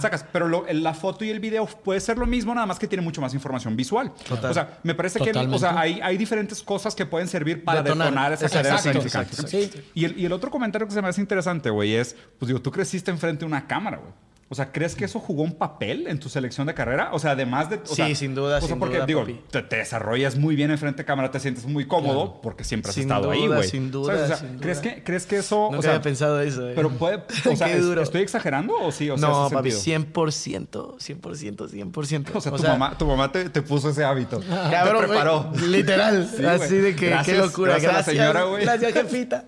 [0.00, 0.24] sacas.
[0.32, 3.02] Pero lo- la foto y el video puede ser lo mismo, nada más que tiene
[3.02, 4.12] mucho más información visual.
[4.28, 4.50] Total.
[4.50, 5.58] O sea, me parece que o Totalmente.
[5.60, 8.08] sea, hay, hay diferentes cosas que pueden servir para Detonar.
[8.08, 9.30] detonar, esa cadena exacto, significante.
[9.34, 9.70] exacto, sí.
[9.94, 12.60] Y, el, y el otro comentario que se me hace interesante, güey, es, pues digo,
[12.60, 14.12] tú creciste enfrente de una cámara, güey.
[14.52, 17.08] O sea, ¿crees que eso jugó un papel en tu selección de carrera?
[17.14, 17.76] O sea, además de...
[17.76, 20.54] o Sí, sea, sin duda, O sea, sin porque, duda, digo, te, te desarrollas muy
[20.56, 23.66] bien enfrente de cámara, te sientes muy cómodo porque siempre has Sin estado ahí, güey.
[23.66, 24.22] sin duda, ¿Sabes?
[24.24, 24.94] O sea, sin ¿crees, duda.
[24.94, 25.56] que, ¿crees que eso...
[25.70, 26.68] Nunca o sea, había pensado eso.
[26.68, 26.72] eh.
[26.76, 27.22] Pero puede...
[27.50, 27.82] O sea, es-.
[27.84, 29.08] ¿estoy exagerando o sí?
[29.08, 30.06] O sea, no, papi, sentido?
[30.12, 32.30] 100%, 100%, 100%.
[32.34, 34.40] O sea, tu, mamá, tu mamá te, te puso ese hábito.
[34.70, 35.44] Cabrón, te preparó.
[35.54, 36.28] güey, literal.
[36.36, 37.72] Sí, así de que Gracias, qué locura.
[37.78, 38.64] gracias a la Gracias, señora, güey.
[38.64, 39.44] Gracias, jefita.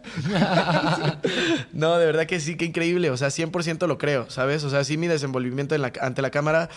[1.73, 3.11] no, de verdad que sí, qué increíble.
[3.11, 4.65] O sea, 100% lo creo, ¿sabes?
[4.65, 6.69] O sea, sí mi desenvolvimiento en la- ante la cámara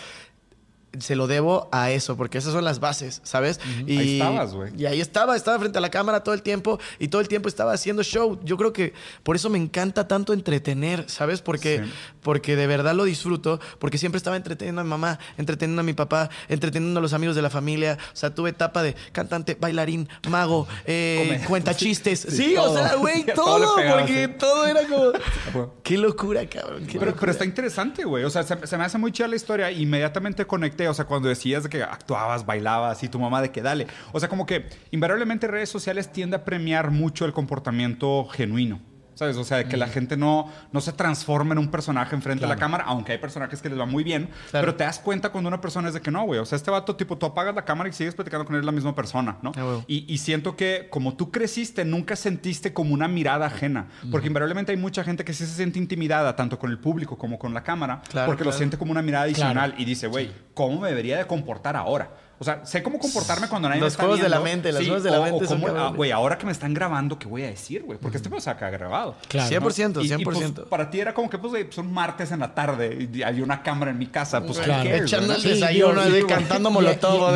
[1.00, 3.60] se lo debo a eso, porque esas son las bases, ¿sabes?
[3.86, 4.71] y, Ahí estabas, güey.
[4.78, 7.50] Y ahí estaba, estaba frente a la cámara todo el tiempo y todo el tiempo
[7.50, 8.39] estaba haciendo show.
[8.43, 11.41] Yo creo que por eso me encanta tanto entretener, ¿sabes?
[11.41, 11.91] Porque, Sí.
[12.21, 15.93] porque de verdad lo disfruto, porque siempre estaba entreteniendo a mi mamá, entreteniendo a mi
[15.93, 17.97] papá, entreteniendo a los amigos de la familia.
[18.13, 22.21] O sea, tuve etapa de cantante, bailarín, mago, eh, cuenta chistes.
[22.21, 25.73] sí, Sí, o sea, güey, todo le todo, pegaba, porque todo era como...
[25.84, 26.86] Qué locura, cabrón.
[26.88, 28.23] qué Pero, está interesante, güey.
[28.23, 29.71] O sea, se, se me hace muy chida la historia.
[29.71, 30.76] Inmediatamente conecté.
[30.85, 33.87] O sea, cuando decías de que actuabas, bailabas y tu mamá de que dale.
[34.11, 38.81] O sea, como que invariablemente redes sociales tiende a premiar mucho el comportamiento genuino.
[39.17, 39.36] ¿Sabes?
[39.38, 42.47] O sea, de que la gente no, no se transforma en un personaje enfrente de
[42.47, 44.30] la cámara, aunque hay personajes que les va muy bien.
[44.51, 44.65] Claro.
[44.67, 46.39] Pero te das cuenta cuando una persona es de que no, güey.
[46.39, 48.71] O sea, este vato, tipo, tú apagas la cámara y sigues platicando con él, la
[48.71, 49.51] misma persona, ¿no?
[49.58, 49.82] Ah.
[49.88, 53.88] Y, y siento que como tú creciste, nunca sentiste como una mirada ajena.
[54.12, 57.39] Porque invariablemente hay mucha gente que sí se siente intimidada, tanto con el público como
[57.39, 58.58] con la cámara, Claro, porque lo claro.
[58.60, 59.82] siente como una mirada adicional Claro.
[59.82, 62.12] y dice, güey, ¿cómo me debería de comportar ahora?
[62.39, 64.82] O sea, sé cómo comportarme cuando nadie Los me está juegos de la mente, los
[64.84, 65.91] juegos de la o- mente o son cómo- ah.
[65.95, 67.97] Güey, ahora que me están grabando, ¿qué voy a decir, güey?
[67.97, 69.15] Porque este pedo se acá grabado.
[69.28, 69.47] Claro.
[69.50, 70.65] 100%, Y- y, pues, 100%.
[70.69, 73.41] para ti era como que, pues, güey, pues, un martes en la tarde y hay
[73.41, 74.41] una cámara en mi casa.
[74.41, 74.84] Pues, Claro.
[74.84, 77.36] ¿qué Echando el Sí, desayuno, sí, cantando Y- molotov,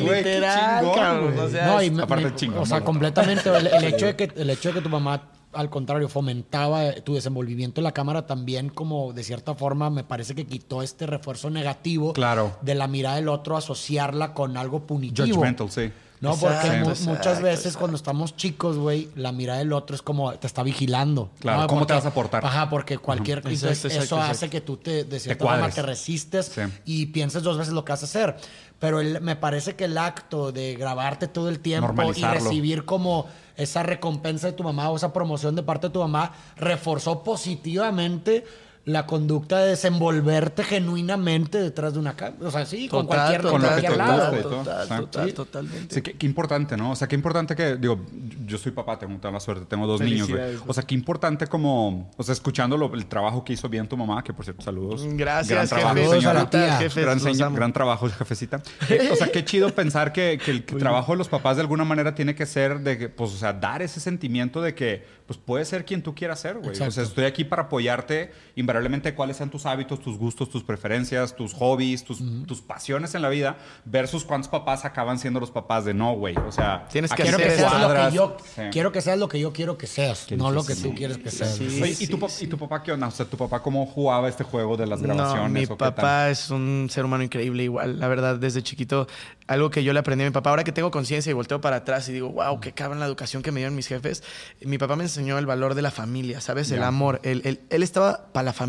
[0.00, 1.32] literal, cabrón.
[1.34, 1.38] güey.
[1.46, 2.84] O sea, No, y aparte chingón, O sea, ¿no?
[2.84, 3.48] completamente.
[3.48, 5.22] El, el hecho de que, el hecho de que tu mamá,
[5.56, 10.34] al contrario, fomentaba tu desenvolvimiento en la cámara también, como de cierta forma, me parece
[10.34, 12.56] que quitó este refuerzo negativo Claro.
[12.62, 15.26] de la mirada del otro, asociarla con algo punitivo.
[15.28, 15.90] Judgmental, sí.
[16.18, 17.78] No, Exacto, porque mu- exacto, muchas veces exacto.
[17.80, 21.28] cuando estamos chicos, güey, la mirada del otro es como te está vigilando.
[21.40, 21.66] Claro, ¿no?
[21.66, 22.42] ¿cómo te vas a portar?
[22.42, 24.50] Ajá, porque cualquier entonces, Exacto, eso exacto, hace exacto.
[24.52, 26.62] que tú te, de cierta forma te resistes Sí.
[26.86, 28.34] y pienses dos veces lo que vas a hacer.
[28.78, 33.26] Pero el- me parece que el acto de grabarte todo el tiempo y recibir como
[33.56, 38.44] esa recompensa de tu mamá o esa promoción de parte de tu mamá reforzó positivamente
[38.86, 42.46] la conducta de desenvolverte genuinamente detrás de una cámara.
[42.46, 44.16] O sea, sí, con Total, cualquier, con con lo que cualquier te lado.
[44.30, 44.56] guste y todo.
[44.62, 45.32] Total, total, sí.
[45.32, 45.94] totalmente.
[45.96, 46.92] Sí, qué, qué importante, ¿no?
[46.92, 48.00] O sea, qué importante que, digo,
[48.46, 50.56] yo soy papá, tengo, tengo la suerte, tengo dos niños, güey.
[50.68, 53.96] O sea, qué importante como, o sea, escuchando lo- el trabajo que hizo bien tu
[53.96, 55.02] mamá, que por cierto, saludos.
[55.14, 56.06] Gracias, Gran trabajo, jefe.
[56.06, 56.50] Saludos a la señora.
[56.50, 56.78] tía.
[56.78, 58.62] Jefes, gran, señor- gran trabajo, jefecita.
[58.88, 61.84] Eh, o sea, qué chido pensar que, que el trabajo de los papás de alguna
[61.84, 65.40] manera tiene que ser de que, pues, o sea, dar ese sentimiento de que, pues,
[65.44, 66.70] puedes ser quien tú quieras ser, güey.
[66.80, 68.30] O sea, estoy aquí para apoyarte,
[68.76, 73.22] invariablemente cuáles sean tus hábitos, tus gustos, tus preferencias, tus hobbies, tus, tus pasiones en
[73.22, 76.36] la vida, versus cuántos papás acaban siendo los papás de no, güey.
[76.36, 78.62] O sea, Tienes que Quiero que, seas lo que yo Sí.
[78.70, 81.18] quiero que seas lo que yo quiero que seas, Qué no lo que tú quieres
[81.18, 81.56] que seas.
[81.56, 81.80] Sí.
[81.82, 83.06] Oye, ¿y, tu, ¿Y tu papá qué onda?
[83.06, 85.42] O sea, ¿tu papá cómo jugaba este juego de las grabaciones?
[85.42, 85.94] No, mi o qué tal?
[85.94, 87.98] papá es un ser humano increíble igual.
[87.98, 89.06] La verdad, desde chiquito,
[89.46, 91.76] algo que yo le aprendí a mi papá, ahora que tengo conciencia y volteo para
[91.76, 94.22] atrás y digo, wow, qué cabrón la educación que me dieron mis jefes.
[94.60, 96.70] Mi papá me enseñó el valor de la familia, ¿sabes?
[96.70, 96.86] El Ya.
[96.88, 97.20] amor.
[97.22, 98.65] Él, él- él estaba para la familia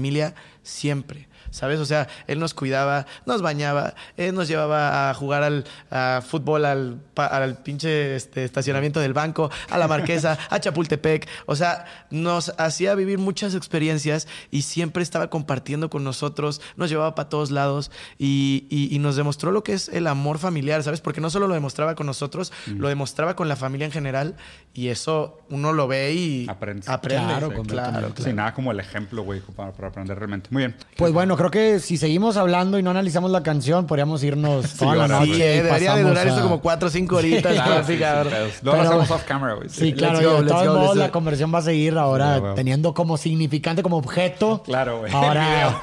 [0.63, 1.27] siempre.
[1.51, 1.79] ¿Sabes?
[1.79, 6.65] O sea, él nos cuidaba, nos bañaba, él nos llevaba a jugar al a fútbol
[6.65, 11.27] al, pa- al pinche este, estacionamiento del banco, a la Marquesa, a Chapultepec.
[11.45, 17.15] O sea, nos hacía vivir muchas experiencias y siempre estaba compartiendo con nosotros, nos llevaba
[17.15, 21.01] para todos lados y, y- y nos demostró lo que es el amor familiar, ¿sabes?
[21.01, 24.36] Porque no solo lo demostraba con nosotros, lo demostraba con la familia en general
[24.73, 26.89] y eso uno lo ve y Aprendes.
[26.89, 27.25] aprende.
[27.25, 28.36] Claro, Sí, claro, Sí, claro.
[28.36, 30.49] nada como el ejemplo, güey, para, para aprender realmente.
[30.51, 30.75] Muy bien.
[30.97, 34.95] Pues bueno, creo que si seguimos hablando y no analizamos la canción, podríamos irnos toda
[34.95, 35.34] la ahora noche.
[35.34, 37.54] Sí, y debería de durar esto a- como cuatro o cinco horitas.
[37.54, 37.58] Sí.
[37.60, 37.73] ¿no?
[37.76, 38.34] Así, sí, cabrón.
[38.63, 39.69] Luego lo hacemos off camera, güey.
[39.69, 40.17] Sí, claro.
[40.32, 43.17] go, y de todos go, modos, la conversión va a seguir ahora Sí, teniendo como
[43.17, 44.63] significante, como objeto.
[44.65, 45.13] Claro, güey.
[45.13, 45.82] Ahora,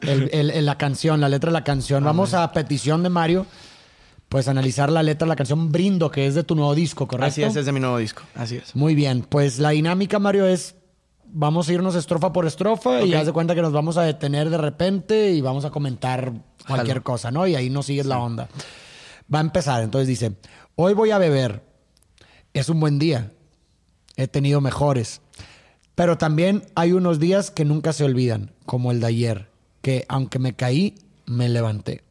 [0.00, 2.02] El el- el- el- la canción, la letra de la canción.
[2.04, 3.46] Vamos a petición de Mario,
[4.28, 7.28] pues analizar la letra de la canción Brindo, que es de tu nuevo disco, ¿correcto?
[7.28, 8.22] Así es, es de mi nuevo disco.
[8.34, 8.74] Así es.
[8.74, 10.74] Muy bien, pues la dinámica, Mario, es
[11.34, 14.50] vamos a irnos estrofa por estrofa y haz de cuenta que nos vamos a detener
[14.50, 16.32] de repente y vamos a comentar
[16.66, 17.46] cualquier cosa, ¿no?
[17.46, 18.48] Y ahí nos sigues la onda.
[19.32, 20.36] Va a empezar, entonces dice,
[20.76, 21.64] hoy voy a beber,
[22.52, 23.32] es un buen día,
[24.16, 25.22] he tenido mejores,
[25.96, 29.50] pero también hay unos días que nunca se olvidan, como el de ayer,
[29.82, 30.94] que aunque me caí,
[31.26, 32.03] me levanté.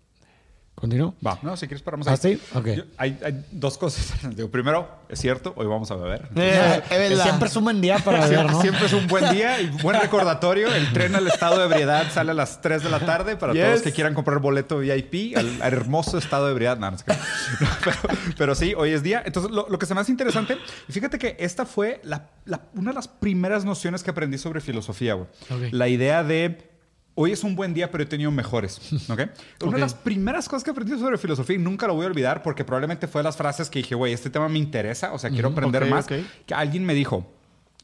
[0.83, 1.15] ¿Continúo?
[1.25, 2.17] Va, no, si quieres paramos ¿Ah, ahí.
[2.17, 2.41] sí?
[2.53, 2.67] Ok.
[2.75, 4.11] Yo- hay, hay dos cosas.
[4.35, 6.27] Digo, primero, es cierto, hoy vamos a beber.
[6.35, 7.23] Eh, es verdad.
[7.23, 8.59] Siempre es un buen día para beber, ¿no?
[8.61, 10.67] Siempre es un buen día y buen recordatorio.
[10.75, 13.63] El tren al estado de ebriedad sale a las 3 de la tarde para Yes.
[13.63, 16.77] todos que quieran comprar boleto VIP al, al hermoso estado de ebriedad.
[16.77, 17.05] No, no sé
[17.85, 17.97] pero,
[18.37, 19.23] pero sí, hoy es día.
[19.25, 20.57] Entonces, lo, lo que se me hace interesante,
[20.89, 25.13] fíjate que esta fue la- la- una de las primeras nociones que aprendí sobre filosofía,
[25.13, 25.27] güey.
[25.71, 26.72] La idea de
[27.15, 28.79] Hoy es un buen día, pero he tenido mejores.
[29.09, 29.21] ¿ok?
[29.63, 32.41] Una de las primeras cosas que aprendí sobre filosofía y nunca lo voy a olvidar
[32.41, 35.29] porque probablemente fue de las frases que dije, güey, este tema me interesa, o sea,
[35.29, 36.07] quiero aprender más.
[36.07, 37.27] Que alguien me dijo,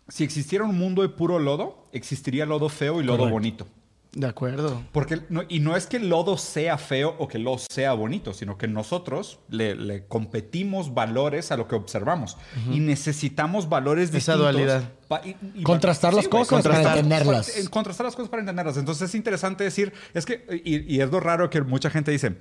[0.07, 3.67] si existiera un mundo de puro lodo, existiría lodo feo y lodo bonito.
[4.11, 4.81] De acuerdo.
[4.91, 7.93] Porque no- y no es que el lodo sea feo o que el lodo sea
[7.93, 12.35] bonito, sino que nosotros le, le competimos valores a lo que observamos.
[12.71, 14.39] Y necesitamos valores Esa distintos.
[14.41, 14.83] dualidad.
[15.07, 17.49] pa- y- y- Contrastar las cosas para entenderlas.
[17.51, 18.77] para- contrastar las cosas para entenderlas.
[18.77, 22.37] Entonces es interesante decir, es que, y, y es lo raro que mucha gente dice,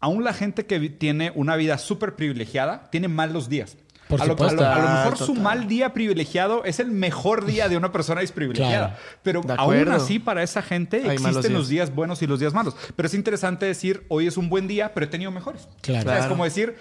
[0.00, 3.76] aún la gente que tiene una vida súper privilegiada tiene malos días.
[4.12, 6.90] Por a, lo, a lo- a lo Ah, mejor su mal día privilegiado es el
[6.90, 8.96] mejor día de una persona desprivilegiada.
[9.22, 9.22] Claro.
[9.22, 11.94] Pero De aún así, para esa gente Hay existen los días.
[11.94, 12.76] buenos y los días malos.
[12.96, 15.68] Pero es interesante decir, hoy es un buen día, pero he tenido mejores.
[15.80, 16.00] Claro.
[16.00, 16.28] O sea, es Claro.
[16.30, 16.76] como decir,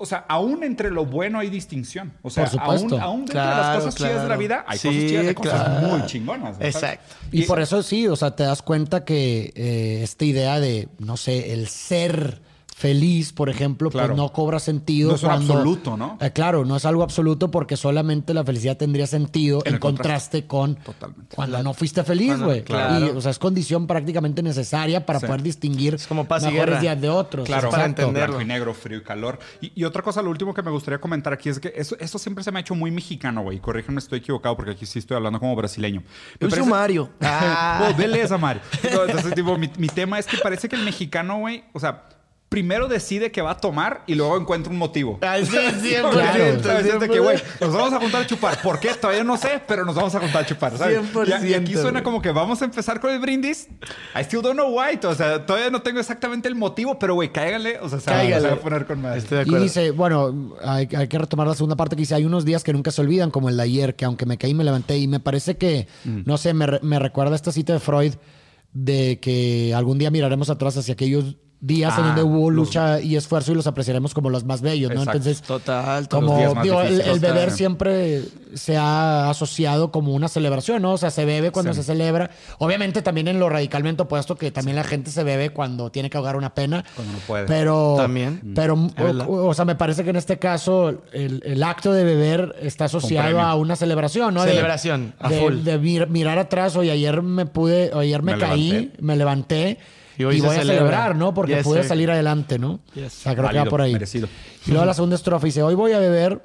[0.00, 2.12] o sea, aún entre lo bueno hay distinción.
[2.22, 2.94] O sea, Por supuesto.
[2.94, 4.38] aún, aún dentro de las Claro, cosas chidas de la claro.
[4.40, 5.86] vida, hay Sí, cosas chidas y cosas claro.
[5.88, 6.58] muy chingonas.
[6.58, 6.64] ¿no?
[6.64, 7.14] Exacto.
[7.32, 11.16] Y por eso sí, o sea, te das cuenta que eh, esta idea de, no
[11.16, 12.40] sé, el ser
[12.78, 14.08] feliz, por ejemplo, Claro.
[14.10, 15.08] pues no cobra sentido.
[15.10, 16.16] No es un cuando- absoluto, ¿no?
[16.20, 20.76] Eh, claro, no es algo absoluto porque solamente la felicidad tendría sentido En contraste, con
[20.76, 21.34] Totalmente.
[21.34, 22.62] cuando no fuiste feliz, güey.
[22.62, 23.04] claro.
[23.06, 25.26] Y, o sea, es condición prácticamente necesaria para Sí.
[25.26, 27.46] poder distinguir Es como paz mejores días de otros.
[27.46, 28.02] Claro, para Exacto.
[28.02, 28.36] entenderlo.
[28.36, 29.40] blanco y negro, frío y calor.
[29.60, 32.18] Y, y otra cosa, lo último que me gustaría comentar aquí es que eso, esto
[32.18, 33.58] siempre se me ha hecho muy mexicano, güey.
[33.58, 36.00] Corrígeme si estoy equivocado porque aquí sí estoy hablando como brasileño.
[36.02, 36.06] Me
[36.46, 37.10] Yo soy parece- Mario.
[37.20, 37.92] Ah.
[37.96, 38.62] dele esa, Mario.
[38.94, 42.04] No, Entonces, tipo, mi, mi tema es que parece que el mexicano, güey, o sea,
[42.48, 45.18] primero decide que va a tomar y luego encuentra un motivo.
[45.20, 46.10] Ay, sí, 100%.
[46.10, 46.44] Claro.
[46.44, 47.22] Es de que, 100%.
[47.22, 48.62] güey, nos vamos a juntar a chupar.
[48.62, 48.94] ¿Por qué?
[48.94, 50.76] Todavía no sé, pero nos vamos a juntar a chupar.
[50.78, 50.98] ¿sabes?
[51.12, 53.68] 100%, Y, y aquí suena como que vamos a empezar con el brindis.
[54.16, 54.98] I still don't know why.
[55.06, 57.78] O sea, todavía no tengo exactamente el motivo, pero, güey, cáigale.
[57.80, 59.18] O sea, se va- a poner con madre.
[59.18, 59.64] Estoy de Y acuerdo.
[59.64, 62.72] dice, bueno, hay, hay que retomar la segunda parte que dice, hay unos días que
[62.72, 64.96] nunca se olvidan, como el de ayer, que aunque me caí me levanté.
[64.98, 66.20] Y me parece que, Mm.
[66.24, 68.14] no sé, me, me recuerda esta cita de Freud
[68.72, 73.00] de que algún día miraremos atrás hacia aquellos días en Ah, donde hubo los- lucha
[73.00, 75.00] y esfuerzo y los apreciaremos como los más bellos, ¿no?
[75.00, 75.16] Exacto.
[75.18, 76.26] Entonces, Total, total.
[76.26, 78.22] como días más digo, el, beber siempre
[78.54, 80.92] se ha asociado como una celebración, ¿no?
[80.92, 81.78] O sea, se bebe cuando Sí.
[81.80, 82.30] se celebra.
[82.58, 86.16] Obviamente también en lo radicalmente opuesto que también la gente se bebe cuando tiene que
[86.16, 86.84] ahogar una pena.
[86.94, 87.46] Cuando no puede.
[87.46, 88.52] Pero También.
[88.54, 89.26] Pero verdad.
[89.28, 92.84] o, o sea, me parece que en este caso el, el acto de beber está
[92.84, 94.44] asociado a una celebración, ¿no?
[94.44, 95.54] De- Celebración, a de, full.
[95.64, 99.02] de mir- mirar atrás, oye, ayer me pude, ayer me, Me caí, levanté.
[99.02, 99.78] me levanté.
[100.18, 100.78] Y Y, hoy se voy a celebra.
[100.80, 101.32] celebrar, ¿no?
[101.32, 101.88] Porque Yes, pude sir.
[101.88, 102.80] salir adelante, ¿no?
[102.94, 103.06] Yes.
[103.06, 103.92] O sea, creo que va Válido, por ahí.
[103.92, 104.28] merecido.
[104.66, 106.42] Y luego la segunda estrofa dice, hoy voy a beber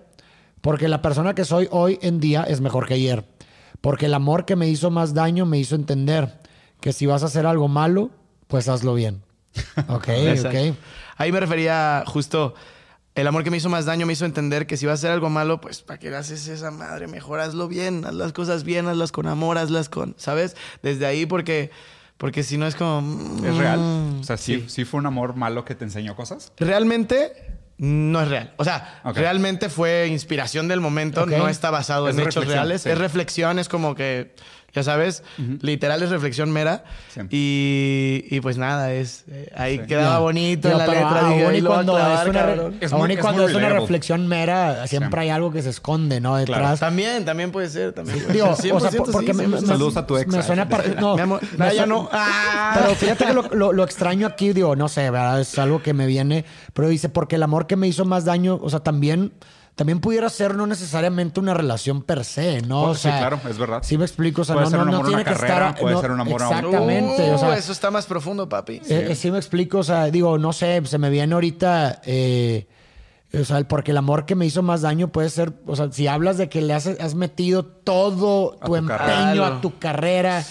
[0.61, 3.25] porque la persona que soy hoy en día es mejor que ayer.
[3.81, 6.39] Porque el amor que me hizo más daño me hizo entender
[6.79, 8.11] que si vas a hacer algo malo,
[8.47, 9.23] pues hazlo bien.
[9.89, 10.07] Ok,
[10.45, 10.75] ok.
[11.17, 12.53] Ahí me refería justo.
[13.15, 15.11] El amor que me hizo más daño me hizo entender que si vas a hacer
[15.11, 17.07] algo malo, pues ¿para qué haces esa madre?
[17.07, 20.55] Mejor hazlo bien, haz las cosas bien, hazlas con amor, hazlas con, ¿sabes?
[20.81, 21.69] Desde ahí porque,
[22.23, 23.01] porque si no es como...
[23.01, 23.79] mm, ¿Es real?
[24.21, 26.53] O sea, ¿sí, sí fue un amor malo que te enseñó cosas?
[26.55, 27.33] Realmente
[27.77, 28.53] no es real.
[28.55, 32.83] O sea, realmente fue inspiración del momento, no está basado Es en hechos reales.
[32.83, 32.89] sí.
[32.91, 34.35] Es reflexión, es como que
[34.75, 35.23] Ya sabes,
[35.61, 36.83] literal es reflexión mera.
[37.13, 37.21] Sí.
[37.29, 40.19] Y, y pues nada, es eh, ahí quedaba Ya.
[40.19, 41.19] bonito en la pero letra.
[41.19, 42.77] aún dije, y cuando clavar, es una.
[42.81, 45.69] Es aún muy- es cuando muy es una reflexión mera, siempre hay algo que se
[45.69, 46.37] esconde, ¿no?
[46.37, 46.79] Detrás.
[46.79, 47.93] También, también puede ser.
[47.93, 48.73] También puede Digo, ser.
[48.73, 49.65] o sea, 100% por- porque sí, me, me- 100%.
[49.67, 50.33] Saludos a tu ex.
[50.33, 51.39] Me suena par- no, no,
[51.73, 52.09] ya no.
[52.11, 52.75] Ah.
[52.81, 55.39] Pero fíjate que lo, lo- lo extraño aquí, digo, no sé, ¿verdad?
[55.41, 56.45] Es algo que me viene.
[56.73, 59.33] Pero dice, porque el amor que me hizo más daño, o sea, también,
[59.75, 62.83] también pudiera ser no necesariamente una relación per se, ¿no?
[62.83, 63.79] O Oh, sí, sea, claro, es verdad.
[63.83, 65.31] Sí me explico, o sea, Puede no, ser no, un no amor a tiene una
[65.31, 65.81] que carrera, estar.
[65.81, 68.47] puede no, ser un amor a un- Exactamente, o Uh, sea, eso está más profundo,
[68.47, 68.81] papi.
[68.87, 72.67] eh, eh, sí me explico, o sea, digo, no sé, se me viene ahorita, eh,
[73.33, 76.05] o sea, porque el amor que me hizo más daño puede ser, o sea, si
[76.05, 79.47] hablas de que le has, has metido todo A tu tu empeño carrera.
[79.47, 80.45] a tu carrera,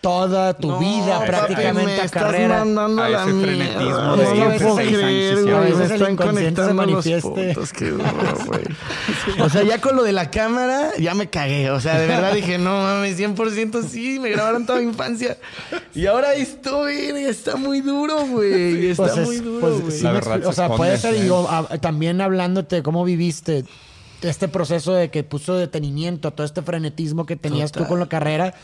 [0.00, 2.58] toda tu No, vida papi, prácticamente me a estás carrera.
[2.64, 3.52] mandando A la ese mierda.
[3.56, 5.54] frenetismo No de lo ir puedo creer, güey.
[5.54, 7.72] a veces Me están conectando los puntos.
[7.72, 8.04] Qué duro,
[8.46, 8.60] güey.
[9.40, 11.70] O sea, ya con lo de la cámara, ya me cagué.
[11.70, 15.36] O sea, de verdad dije, no mames, 100% sí, me grabaron toda mi infancia.
[15.94, 16.94] Y ahora estoy,
[17.28, 18.86] está muy duro, güey.
[18.90, 19.98] Está Pues es- muy duro, pues güey.
[19.98, 20.06] sí
[20.46, 23.64] o sea, puede ser, y yo, a- también hablándote de cómo viviste
[24.22, 27.88] este proceso de que puso detenimiento, todo este frenetismo que tenías tú Total.
[27.88, 28.54] con la carrera,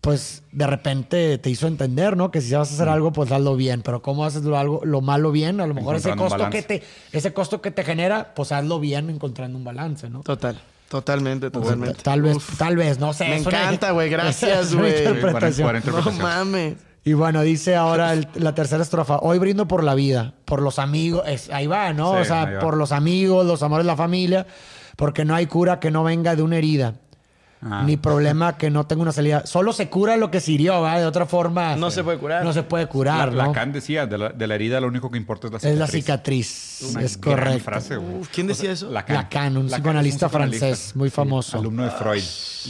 [0.00, 2.30] pues de repente te hizo entender, ¿no?
[2.30, 2.74] Que si vas a Mm.
[2.74, 3.82] hacer algo, pues hazlo bien.
[3.82, 6.82] Pero cómo haces lo, algo, lo malo bien, a lo mejor ese costo que te,
[7.12, 10.20] ese costo que te genera, pues hazlo bien encontrando un balance, ¿no?
[10.22, 10.58] Total,
[10.88, 12.02] totalmente, totalmente.
[12.02, 12.56] Tal vez, Uf.
[12.58, 13.28] tal vez, no sé.
[13.28, 14.94] Me encanta, güey, gracias, güey.
[15.04, 16.76] No mames.
[17.04, 19.18] Y bueno, dice ahora el- la tercera estrofa.
[19.22, 21.22] Hoy brindo por la vida, por los amigos.
[21.26, 22.12] Es- ahí va, ¿no?
[22.14, 24.46] Sí, o sea, por los amigos, los amores la familia.
[24.96, 26.94] Porque no hay cura que no venga de una herida.
[27.62, 27.82] Ah.
[27.84, 29.44] Ni problema que no tenga una salida.
[29.44, 30.98] Solo se cura lo que se hirió, ¿va?
[30.98, 31.76] De otra forma.
[31.76, 32.42] No se puede curar.
[32.42, 33.48] No se puede curar, La- ¿no?
[33.50, 35.74] Lacan decía, de la, de la herida lo único que importa es la cicatriz.
[35.74, 36.82] es la cicatriz.
[36.90, 37.64] Una es gran correcto.
[37.64, 37.98] frase.
[37.98, 38.88] Uf, ¿quién decía eso?
[38.90, 41.58] Lacan, un es psicoanalista francés muy famoso.
[41.58, 42.22] alumno de Freud.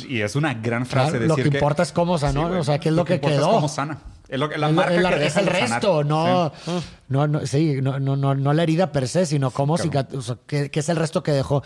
[0.08, 2.60] Y es una gran frase Claro, de lo decir que importa es cómo güey.
[2.60, 3.48] O sea, qué es lo que quedó.
[3.48, 3.98] Es cómo sana.
[4.28, 6.70] Es lo la Es lo- marca es la- que es deja el resto, no, Sí.
[7.08, 9.90] no, no, sí, no, no, no, no la herida per se, sino cómo Claro.
[9.90, 11.64] cicat- o sea, qué, qué es el resto que dejó.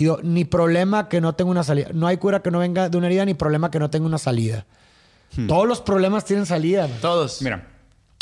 [0.00, 1.88] Y digo, ni problema que no tenga una salida.
[1.92, 4.16] No hay cura que no venga de una herida, ni problema que no tenga una
[4.16, 4.64] salida.
[5.46, 6.88] Todos los problemas tienen salida.
[6.88, 6.96] man.
[7.02, 7.42] Todos.
[7.42, 7.68] Mira,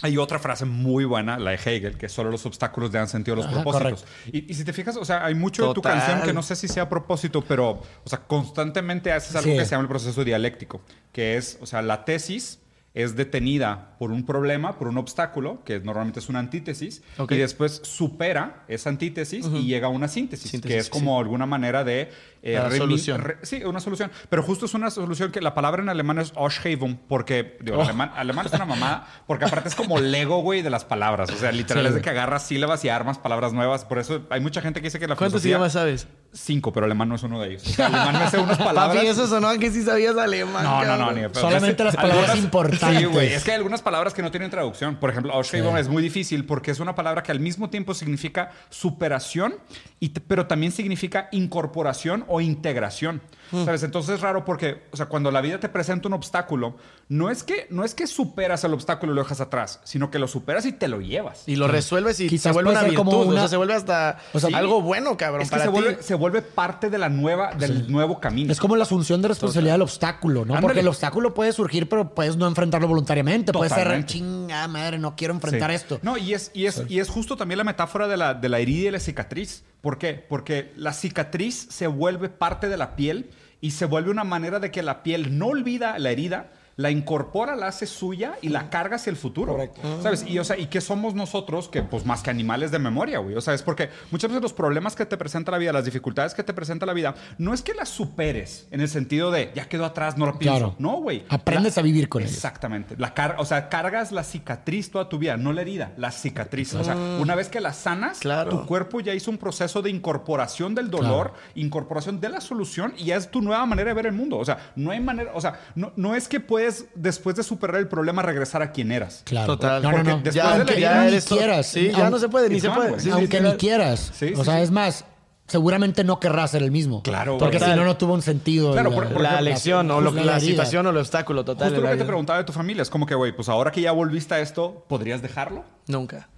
[0.02, 3.34] hay otra frase muy buena, la de Hegel, que solo los obstáculos le dan sentido
[3.34, 4.04] a los Ajá, propósitos.
[4.32, 5.98] Y, y si te fijas, o sea, hay mucho de tu Total.
[5.98, 9.56] canción que no sé si sea a propósito, pero, o sea, constantemente haces algo Sí.
[9.56, 10.80] que se llama el proceso dialéctico,
[11.12, 12.58] que es, o sea, la tesis
[12.94, 17.80] es detenida por un problema, por un obstáculo, que normalmente es una antítesis, y después
[17.84, 22.10] supera esa antítesis y llega a una síntesis, Síntesis, que es como alguna manera de...
[22.42, 23.20] eh, solución.
[23.22, 24.10] re- sí, una solución.
[24.28, 27.82] Pero justo es una solución que la palabra en alemán es Ausschreibung, porque, digo, Oh.
[27.82, 31.30] alemán, alemán es una mamada, porque aparte es como Lego, güey, de las palabras.
[31.30, 33.84] O sea, literal Sí, es de que agarras sílabas y armas palabras nuevas.
[33.84, 36.06] Por eso hay mucha gente que dice que la ¿Cuántos idiomas sabes?
[36.32, 37.66] Cinco, pero alemán no es uno de ellos.
[37.66, 38.96] O sea, alemán me sé unas palabras.
[38.96, 40.62] Papi, eso sonó a que sí sabías alemán.
[40.62, 41.14] No, no, no, cabrón.
[41.14, 41.34] ni de.
[41.34, 42.98] Solamente las palabras algunas- importantes.
[42.98, 43.32] Sí, güey.
[43.32, 44.96] Es que hay algunas palabras que no tienen traducción.
[44.96, 45.80] Por ejemplo, Ausschreibung Sí.
[45.80, 49.54] es muy difícil porque es una palabra que al mismo tiempo significa superación,
[50.00, 53.20] y pero también significa incorporación o integración.
[53.50, 53.64] Mm.
[53.64, 53.82] ¿Sabes?
[53.82, 56.76] Entonces es raro porque, o sea, cuando la vida te presenta un obstáculo,
[57.08, 60.18] no es que, no es que superas el obstáculo y lo dejas atrás, sino que
[60.18, 61.44] lo superas y te lo llevas.
[61.46, 63.34] Y lo resuelves y Quizás se vuelve una como virtud.
[63.34, 65.72] O sea, se vuelve hasta O sea, algo bueno, cabrón, es que para se ti.
[65.72, 68.52] vuelve, se vuelve parte de la nueva, del nuevo camino.
[68.52, 70.54] Es como la asunción de responsabilidad del obstáculo, ¿no?
[70.54, 70.60] Ándale.
[70.62, 73.52] Porque el obstáculo puede surgir, pero puedes no enfrentarlo voluntariamente.
[73.52, 75.76] Puede ser, chinga madre, no quiero enfrentar Sí.
[75.76, 75.98] esto.
[76.02, 78.58] No, y es, y, es, y es justo también la metáfora de la, de la
[78.58, 79.64] herida y la cicatriz.
[79.80, 80.14] ¿Por qué?
[80.28, 84.70] Porque la cicatriz se vuelve parte de la piel y se vuelve una manera de
[84.70, 88.96] que la piel no olvida la herida, la incorpora, la hace suya y la carga
[88.96, 89.52] hacia el futuro.
[89.52, 89.80] Correcto.
[90.00, 90.24] ¿Sabes?
[90.26, 91.68] Y, o sea, ¿y qué somos nosotros?
[91.68, 93.34] Que, pues, más que animales de memoria, güey.
[93.34, 96.34] O sea, es porque muchas veces los problemas que te presenta la vida, las dificultades
[96.34, 99.68] que te presenta la vida, no es que las superes en el sentido de ya
[99.68, 100.56] quedó atrás, no lo pienso.
[100.56, 100.74] Claro.
[100.78, 101.24] No, güey.
[101.28, 102.30] Aprendes La- a vivir con ello.
[102.30, 102.94] Exactamente.
[102.96, 106.74] La car o sea, cargas la cicatriz toda tu vida, no la herida, la cicatriz.
[106.74, 108.50] O sea, una vez que la sanas, Claro.
[108.50, 113.06] tu cuerpo ya hizo un proceso de incorporación del dolor, incorporación de la solución y
[113.06, 114.38] ya es tu nueva manera de ver el mundo.
[114.38, 117.76] O sea, no hay manera, o sea, no, no es que puedes, después de superar
[117.76, 119.22] el problema, regresar a quien eras.
[119.24, 119.54] Claro.
[119.56, 119.82] Total.
[119.82, 120.04] No, no, no.
[120.16, 120.64] después Ya, de
[121.10, 121.66] ni quieras.
[121.66, 123.00] Sí, ya no se puede, ni se puede.
[123.00, 124.12] Sí, aunque sí, ni quieras.
[124.14, 124.62] Sí, o sea, sí.
[124.62, 125.04] es más,
[125.46, 127.02] seguramente no querrás ser el mismo.
[127.02, 127.72] Claro, Porque total.
[127.74, 128.72] si no, no tuvo un sentido.
[128.72, 131.68] Claro, la- por- por La ejemplo, lección o lo- la situación o el obstáculo total.
[131.70, 133.80] Justo lo que te preguntaba de tu familia, es como que, güey, pues ahora que
[133.80, 135.64] ya volviste a esto, ¿podrías dejarlo?
[135.86, 136.28] Nunca.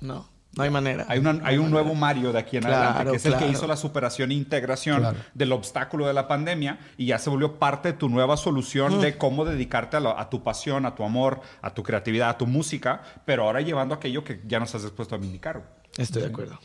[0.00, 0.28] No.
[0.56, 1.06] No hay manera.
[1.08, 3.48] Hay, una- hay un nuevo Mario de aquí en Claro, adelante, que es el que
[3.48, 5.16] hizo la superación e integración Claro.
[5.32, 9.16] del obstáculo de la pandemia y ya se volvió parte de tu nueva solución de
[9.16, 12.46] cómo dedicarte a, lo- a tu pasión, a tu amor, a tu creatividad, a tu
[12.46, 15.62] música, pero ahora llevando aquello que ya nos has dispuesto a vindicar.
[15.96, 16.58] Estoy de acuerdo.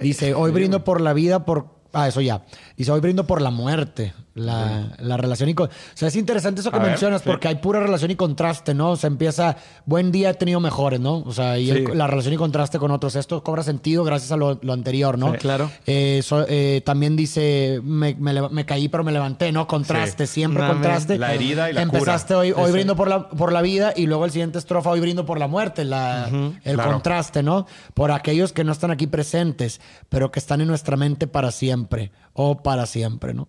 [0.00, 1.74] Dice, hoy brindo por la vida, por...
[1.92, 2.42] Ah, eso ya.
[2.76, 4.14] Dice, hoy brindo por la muerte.
[4.34, 5.54] La, la relación y...
[5.54, 7.28] con- O sea, es interesante eso que A ver, mencionas sí.
[7.28, 8.90] porque hay pura relación y contraste, ¿no?
[8.90, 9.56] O sea, empieza...
[9.86, 11.18] Buen día he tenido mejores, ¿no?
[11.18, 13.14] O sea, y el- la relación y contraste con otros.
[13.14, 15.30] Esto cobra sentido gracias a lo, lo anterior, ¿no?
[15.32, 15.70] Sí, claro.
[15.86, 19.68] Eh, so- eh, también dice, me, me leva- me caí pero me levanté, ¿no?
[19.68, 21.16] Contraste, siempre contraste.
[21.16, 21.98] La herida y la cura.
[21.98, 24.98] Empezaste hoy, hoy brindo por la, por la vida y luego el siguiente estrofa, hoy
[24.98, 25.84] brindo por la muerte.
[25.84, 26.28] La,
[26.64, 26.90] el Claro.
[26.90, 27.66] contraste, ¿no?
[27.94, 32.10] Por aquellos que no están aquí presentes, pero que están en nuestra mente para siempre
[32.32, 33.46] o para siempre, ¿no?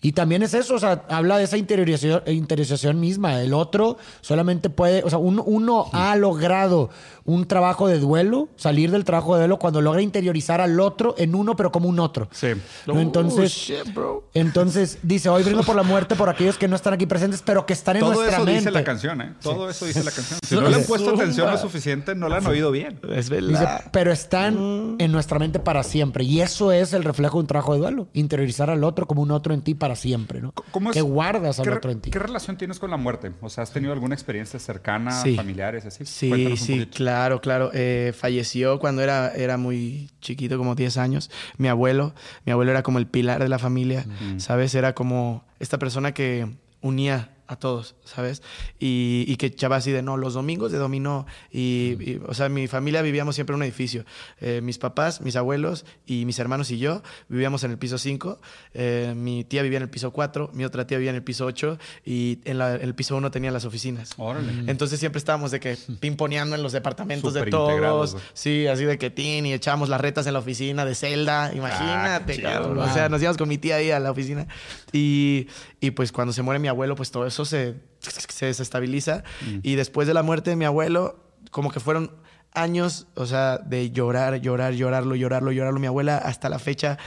[0.00, 3.42] Y también es eso, o sea, habla de esa interiorización, interiorización misma.
[3.42, 6.88] El otro solamente puede, o sea, un- uno ha logrado
[7.28, 11.34] un trabajo de duelo, salir del trabajo de duelo cuando logra interiorizar al otro en
[11.34, 12.28] uno, pero como un otro.
[12.32, 12.48] Sí.
[12.86, 12.98] ¿no?
[13.00, 14.28] Entonces, Oh, shit, bro.
[14.34, 17.66] entonces dice, hoy brindo por la muerte por aquellos que no están aquí presentes, pero
[17.66, 18.60] que están en Todo nuestra eso mente.
[18.60, 19.34] dice la canción, ¿eh?
[19.42, 20.40] Todo eso dice la canción.
[20.42, 22.98] Si no le han puesto atención lo suficiente, no la han oído bien.
[23.14, 23.84] Es Dice, verdad.
[23.92, 26.24] pero están en nuestra mente para siempre.
[26.24, 28.08] Y eso es el reflejo de un trabajo de duelo.
[28.14, 30.52] Interiorizar al otro como un otro en ti para siempre, ¿no?
[30.70, 32.10] ¿Cómo es- que guardas al ¿Qué, otro en ti.
[32.10, 33.32] ¿Qué relación tienes con la muerte?
[33.42, 35.36] O sea, ¿has tenido alguna experiencia cercana, Sí.
[35.36, 36.06] familiares, así?
[36.06, 36.96] Sí, Cuéntanos sí, poquito.
[37.18, 37.70] Claro, claro.
[37.74, 41.30] Eh, falleció cuando era, era muy chiquito, como 10 años.
[41.56, 42.14] Mi abuelo,
[42.44, 44.06] mi abuelo era como el pilar de la familia,
[44.36, 44.74] ¿sabes?
[44.74, 46.48] Era como esta persona que
[46.80, 48.42] unía a todos, ¿sabes?
[48.78, 51.26] Y, y que echaba así de, no, los domingos de dominó.
[51.50, 54.04] Y, y, o sea, mi familia vivíamos siempre en un edificio.
[54.40, 58.38] Eh, mis papás, mis abuelos y mis hermanos y yo vivíamos en el piso 5.
[58.74, 61.46] Eh, mi tía vivía en el piso 4, mi otra tía vivía en el piso
[61.46, 64.10] 8 y en, la- en el piso 1 tenía las oficinas.
[64.18, 64.52] Órale.
[64.70, 68.12] Entonces siempre estábamos de que pimponeando en los departamentos de todos.
[68.12, 68.24] güey.
[68.34, 71.50] Sí, así de que tin y echábamos las retas en la oficina de Zelda.
[71.54, 72.80] Imagínate, Ah, chido.
[72.80, 74.46] O sea, nos íbamos con mi tía ahí a la oficina.
[74.92, 75.46] Y,
[75.80, 79.22] y pues cuando se muere mi abuelo, pues todo eso se, se desestabiliza.
[79.42, 79.58] Mm.
[79.62, 82.12] Y después de la muerte de mi abuelo, como que fueron
[82.52, 85.80] años, o sea, de llorar, llorar, llorarlo, llorarlo, llorarlo.
[85.80, 86.98] Mi abuela hasta la fecha.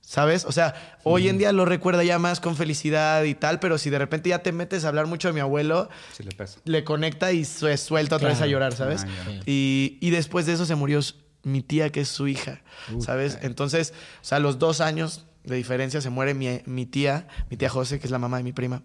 [0.00, 0.44] ¿Sabes?
[0.44, 3.90] O sea, hoy en día lo recuerda ya más con felicidad y tal, pero si
[3.90, 6.60] de repente ya te metes a hablar mucho de mi abuelo, Sí le pesa.
[6.64, 9.02] le conecta y se suelta otra vez a llorar, ¿sabes?
[9.04, 11.00] Ah, y, y después de eso se murió
[11.42, 12.62] mi tía, que es su hija,
[13.00, 13.38] ¿sabes?
[13.42, 17.56] Entonces, o sea, a los dos años de diferencia se muere mi, mi tía, mi
[17.56, 18.82] tía José, que es la mamá de mi prima.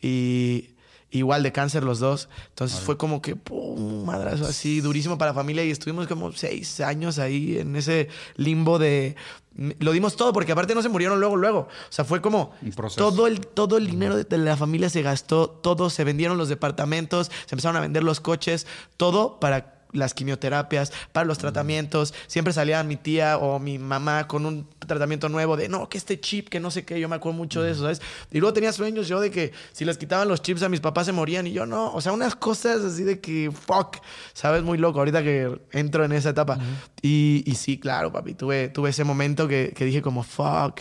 [0.00, 0.72] Y
[1.12, 2.28] igual de cáncer los dos.
[2.48, 5.64] Entonces fue como que, pum, madrazo así, durísimo para la familia.
[5.64, 9.14] Y estuvimos como seis años ahí en ese limbo de...
[9.54, 11.58] Lo dimos todo, porque aparte no se murieron luego, luego.
[11.60, 12.52] O sea, fue como
[12.96, 17.30] todo el, todo el dinero de la familia se gastó, todo, se vendieron los departamentos,
[17.46, 22.14] se empezaron a vender los coches, todo para las quimioterapias, para los tratamientos.
[22.26, 26.20] Siempre salía mi tía o mi mamá con un tratamiento nuevo de, no, que este
[26.20, 28.00] chip, que no sé qué, yo me acuerdo mucho de eso, ¿sabes?
[28.30, 31.06] Y luego tenía sueños yo de que si les quitaban los chips a mis papás
[31.06, 33.98] se morían y yo no, o sea, unas cosas así de que, fuck,
[34.32, 34.62] ¿sabes?
[34.62, 36.58] Muy loco, ahorita que entro en esa etapa.
[37.02, 40.80] y, y sí, claro, papi, tuve, tuve ese momento que, que dije como, fuck.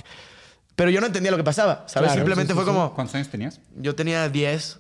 [0.76, 2.08] Pero yo no entendía lo que pasaba, ¿sabes?
[2.08, 2.78] Claro, Simplemente sí, sí, fue sí.
[2.78, 3.60] como, ¿Cuántos años tenías?
[3.76, 4.80] yo tenía 10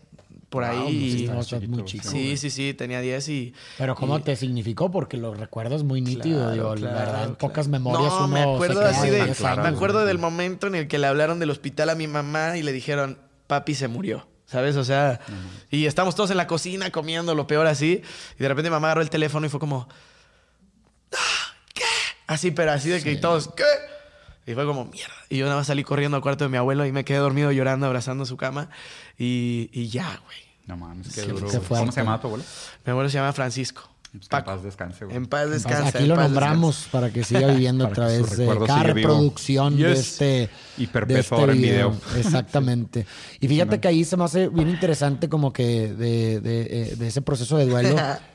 [0.51, 1.27] por Wow, ahí.
[1.33, 2.07] pues estás muy chico.
[2.07, 3.53] Sí, sí, sí, tenía 10 y...
[3.77, 4.91] Pero ¿cómo y- te significó?
[4.91, 6.39] Porque lo recuerdas muy nítido.
[6.39, 7.37] Claro, digo, la claro, verdad, claro.
[7.37, 9.23] pocas memorias No, uno me acuerdo se así de de...
[9.25, 12.07] diez claro, me acuerdo del momento en el que le hablaron del hospital a mi
[12.07, 14.27] mamá y le dijeron, papi se murió.
[14.45, 14.75] ¿Sabes?
[14.75, 15.21] O sea,
[15.69, 18.01] y estamos todos en la cocina comiendo lo peor así.
[18.37, 19.87] Y de repente mamá agarró el teléfono y fue como,
[21.13, 21.83] "Ah, ¿qué?
[22.27, 23.63] Así, pero así de que todos, ¿qué?
[24.47, 25.13] Y fue como, mierda.
[25.29, 27.51] Y yo nada más salí corriendo al cuarto de mi abuelo y me quedé dormido
[27.51, 28.69] llorando, abrazando su cama.
[29.17, 30.37] Y, y ya, güey.
[30.67, 31.47] No mames, qué Sí, duro.
[31.67, 32.43] ¿Cómo se llama tu abuelo?
[32.85, 33.87] Mi abuelo se llama Francisco.
[34.11, 35.15] Pues en paz descanse, güey.
[35.15, 35.87] En paz descanse.
[35.89, 39.93] Aquí en lo paz nombramos para que siga viviendo a través de cada reproducción de
[39.93, 41.91] este, Y de perpetuo este ahora en video.
[41.91, 42.01] video.
[42.17, 43.05] Exactamente.
[43.39, 46.61] Y fíjate que ahí se me hace bien interesante como que de, de-
[46.91, 47.95] eh, de ese proceso de duelo.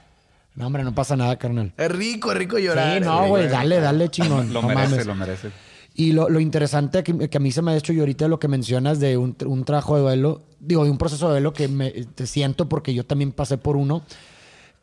[0.55, 1.75] No, hombre, no pasa nada, carnal.
[1.77, 2.95] Es rico, es rico llorar.
[2.95, 4.55] Sí, no, güey, dale, dale, chingón.
[4.55, 5.07] Lo no merece, mames.
[5.07, 5.51] lo merece.
[5.99, 8.39] Y lo, lo interesante que, que a mí se me ha hecho y ahorita lo
[8.39, 11.69] que mencionas de un, un trabajo de duelo, digo, de un proceso de duelo que
[11.69, 14.03] me te siento porque yo también pasé por uno.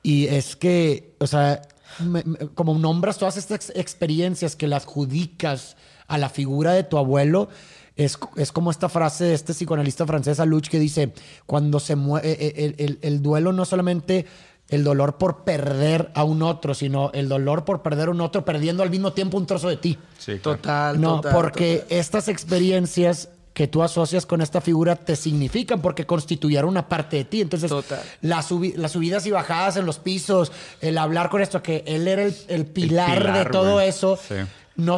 [0.02, 1.62] Y es que, o sea,
[2.00, 6.84] me- me- como nombras todas estas ex- experiencias que las adjudicas a la figura de
[6.84, 7.48] tu abuelo,
[7.96, 11.14] es, es como esta frase de este psicoanalista francés, Aluch, que dice,
[11.46, 14.26] cuando se mueve, el, el- el duelo no solamente
[14.74, 18.44] el dolor por perder a un otro, sino el dolor por perder a un otro
[18.46, 19.98] perdiendo al mismo tiempo un trozo de ti.
[20.18, 20.58] Sí, claro.
[20.58, 21.98] Total, No, total, porque total.
[21.98, 27.24] estas experiencias que tú asocias con esta figura te significan porque constituyeron una parte de
[27.26, 27.42] ti.
[27.42, 28.02] Entonces, Total.
[28.22, 30.52] las, subi- las subidas y bajadas en los pisos,
[30.82, 34.34] el hablar con esto, que él era el, el pilar, pilar, de todo eso, Sí.
[34.76, 34.98] no,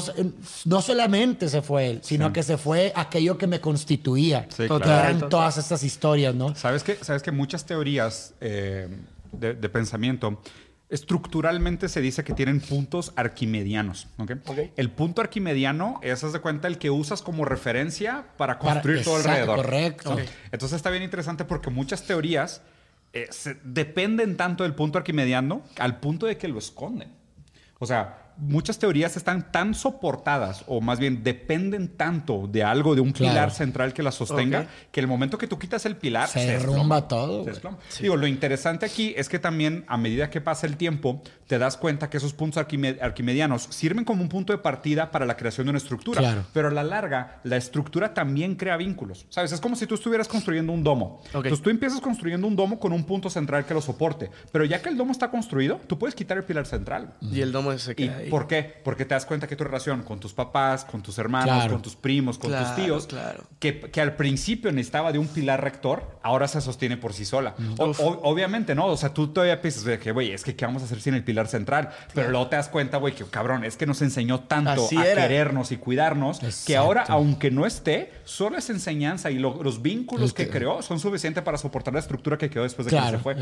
[0.64, 2.32] no solamente se fue él, sino Sí.
[2.34, 4.48] que se fue aquello que me constituía.
[4.50, 4.86] Sí, que claro.
[4.86, 6.56] eran todas estas historias, ¿no?
[6.56, 8.88] ¿Sabes que, ¿Sabes que muchas teorías eh,
[9.40, 10.42] de, de pensamiento
[10.88, 14.08] estructuralmente se dice que tienen puntos arquimedianos.
[14.18, 14.32] ¿ok?
[14.46, 14.58] Ok.
[14.76, 19.04] El punto arquimediano es, haz de cuenta, el que usas como referencia para Para- construir
[19.04, 19.66] todo exacto, alrededor.
[19.66, 20.18] correcto.
[20.52, 22.62] Entonces está bien interesante porque muchas teorías
[23.14, 27.12] eh, se- dependen tanto del punto arquimediano al punto de que lo esconden.
[27.80, 33.02] O sea, muchas teorías están tan soportadas o más bien dependen tanto de algo, de
[33.02, 33.32] un Claro.
[33.34, 37.08] pilar central que la sostenga, que el momento que tú quitas el pilar Se derrumba
[37.08, 37.78] todo, Se desploma.
[38.02, 41.78] Digo, lo interesante aquí es que también a medida que pasa el tiempo, te das
[41.78, 45.68] cuenta que esos puntos arquime- arquimedianos sirven como un punto de partida para la creación
[45.68, 46.20] de una estructura.
[46.20, 46.44] Claro.
[46.54, 49.26] Pero a la larga, la estructura también crea vínculos.
[49.30, 49.52] ¿Sabes?
[49.52, 51.22] Es como si tú estuvieras construyendo un domo.
[51.30, 51.36] Ok.
[51.46, 54.30] Entonces tú empiezas construyendo un domo con un punto central que lo soporte.
[54.52, 57.14] Pero ya que el domo está construido, tú puedes quitar el pilar central.
[57.22, 57.94] Y el domo se
[58.25, 58.76] ¿Y por qué?
[58.84, 61.74] Porque te das cuenta que tu relación con tus papás, con tus hermanos, Claro.
[61.74, 63.44] con tus primos, con Claro, tus tíos, claro.
[63.60, 67.56] que, que al principio necesitaba de un pilar rector, ahora se sostiene por sí sola.
[67.78, 68.88] O- o- obviamente, ¿no?
[68.88, 71.14] O sea, tú todavía piensas de que, güey, es que ¿qué vamos a hacer sin
[71.14, 71.90] el pilar central?
[72.14, 75.06] Pero luego te das cuenta, güey, que cabrón, es que nos enseñó tanto Así a
[75.12, 75.22] era.
[75.24, 80.28] querernos y cuidarnos, que ahora, aunque no esté, solo esa enseñanza y lo- los vínculos
[80.30, 83.10] Es que, que- creó son suficientes para soportar la estructura que quedó después de que
[83.10, 83.36] se fue.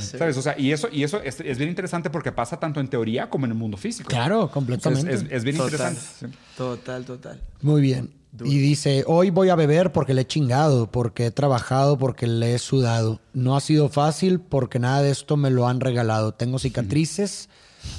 [0.00, 0.36] ¿Sabes?
[0.36, 3.28] O sea, y eso, y eso es, es bien interesante porque pasa tanto en teoría
[3.30, 4.08] como en el mundo físico.
[4.08, 5.12] Claro, O sea, completamente.
[5.14, 5.92] es, es- es bien Total.
[5.92, 6.36] interesante.
[6.56, 7.40] Total, total.
[7.62, 8.12] Muy bien.
[8.44, 12.54] Y dice, hoy voy a beber porque le he chingado, porque he trabajado, porque le
[12.54, 13.18] he sudado.
[13.32, 16.32] No ha sido fácil porque nada de esto me lo han regalado.
[16.32, 17.48] Tengo cicatrices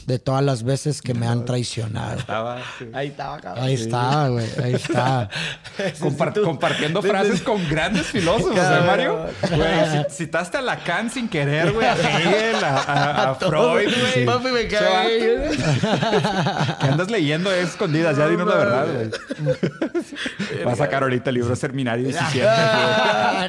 [0.05, 2.17] de todas las veces que me han traicionado.
[2.19, 2.85] Estaba sí.
[2.93, 3.63] Ahí estaba, cabrón.
[3.65, 4.45] Ahí está, güey.
[4.63, 5.29] Ahí está.
[5.99, 8.83] Compar- compartiendo frases con grandes filósofos, ¿eh.
[8.85, 9.25] Mario?
[9.49, 14.25] Güey, citaste a Lacan sin querer, güey, a Hegel, a, a- a Freud, güey.
[14.25, 15.38] Papi, me Che, cae.
[15.49, 16.77] vato.
[16.79, 19.09] Que andas leyendo ahí escondidas, ya dinos la verdad, güey.
[20.65, 22.47] Va a sacar ahorita el libro Seminario 17.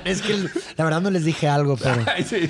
[0.05, 0.35] es que
[0.77, 2.03] la verdad no les dije algo, pero...
[2.15, 2.47] Ay, sí.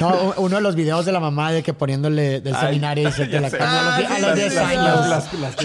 [0.00, 3.28] No, uno de los videos de la mamá de que poniéndole del Ay, seminario dice
[3.30, 5.08] que la cambió a los, Ah, a los sí, 10 sí, años.
[5.08, 5.56] las- las.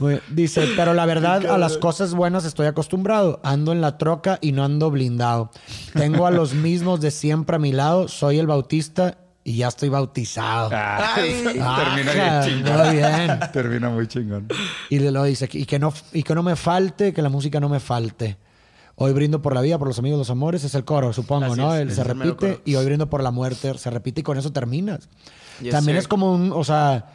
[0.00, 3.40] Güey, Dice, pero la verdad, a las cosas buenas estoy acostumbrado.
[3.44, 5.50] Ando en la troca y no ando blindado.
[5.94, 8.08] Tengo a los mismos de siempre a mi lado.
[8.08, 10.70] Soy el bautista y ya estoy bautizado.
[10.72, 11.42] Ah, Ay.
[11.44, 12.86] termina Ajá, bien chingón.
[12.86, 13.40] muy bien.
[13.52, 14.48] Termina muy chingón.
[14.90, 17.68] Y luego dice, y que, no, y que no me falte, que la música no
[17.68, 18.36] me falte.
[18.96, 21.60] Hoy brindo por la vida, por los amigos, los amores, es el coro, supongo, Así
[21.60, 21.72] ¿no?
[21.72, 24.36] es, Él es se repite y hoy brindo por la muerte, se repite y con
[24.38, 25.08] eso terminas.
[25.60, 26.00] Yes, también sir.
[26.00, 27.12] es como un, o sea,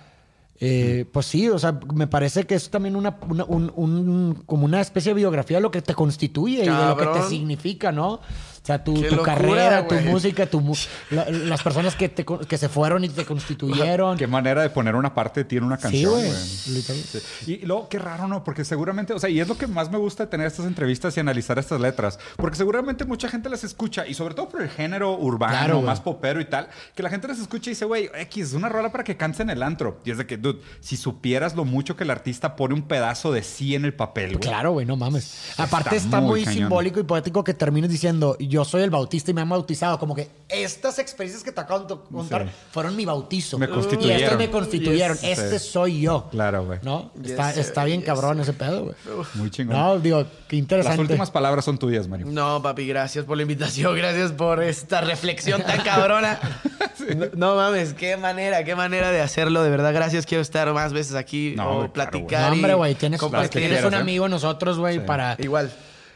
[0.60, 4.66] eh, pues sí, o sea, me parece que es también una, una- un- un- como
[4.66, 7.92] una especie de biografía de lo que te constituye y de lo que te significa,
[7.92, 8.20] ¿no?
[8.64, 10.08] O sea, tu, tu locura, carrera, tu güey.
[10.08, 10.64] música, tu
[11.10, 14.18] la- las personas que, te, que se fueron y te constituyeron.
[14.18, 16.28] Qué manera de poner una parte de ti en una Sí, canción, güey.
[16.28, 16.76] güey.
[16.76, 17.02] Literal.
[17.04, 17.60] Sí.
[17.62, 18.46] Y luego, qué raro, ¿no?
[18.46, 21.16] Porque seguramente, o sea, y es lo que más me gusta de tener estas entrevistas
[21.18, 22.18] y analizar estas letras.
[22.38, 26.00] Porque seguramente mucha gente las escucha, y sobre todo por el género urbano, Claro, más
[26.00, 28.94] popero y tal, que la gente las escucha y dice, güey, X, es una rola
[28.94, 30.00] para que cantes en el antro.
[30.06, 33.34] Y es de que, dude, si supieras lo mucho que el artista pone un pedazo
[33.34, 34.40] de sí en el papel, güey.
[34.40, 35.52] Claro, güey, no mames.
[35.58, 39.34] Aparte está muy muy, simbólico y poético que termines diciendo, yo soy el bautista y
[39.34, 39.98] me han bautizado.
[39.98, 42.52] Como que estas experiencias que te acabo de contar Sí.
[42.72, 43.58] fueron mi bautizo.
[43.58, 44.22] Me Y constituyeron.
[44.24, 45.18] estas me constituyeron.
[45.18, 45.40] Yes.
[45.40, 45.70] Este Sí.
[45.70, 46.28] soy yo.
[46.30, 46.80] Claro, güey.
[46.84, 47.12] ¿No?
[47.22, 48.96] Yes, está, bien Yes, cabrón ese pedo, güey.
[49.34, 49.76] Muy chingón.
[49.76, 50.98] No, digo, qué interesante.
[50.98, 52.28] Las últimas palabras son tuyas, Mario.
[52.30, 56.40] No, papi, gracias por la invitación, gracias por esta reflexión tan cabrona.
[57.16, 60.26] no, no mames, qué manera, qué manera de hacerlo, de verdad, gracias.
[60.26, 62.42] Quiero estar más veces aquí No, o hombre, claro, platicar.
[62.50, 63.50] No, y hombre, güey, tienes, compartir.
[63.50, 64.02] tienes quieras, un ¿eh?
[64.02, 65.36] amigo nosotros, güey, para...
[65.40, 65.72] Igual.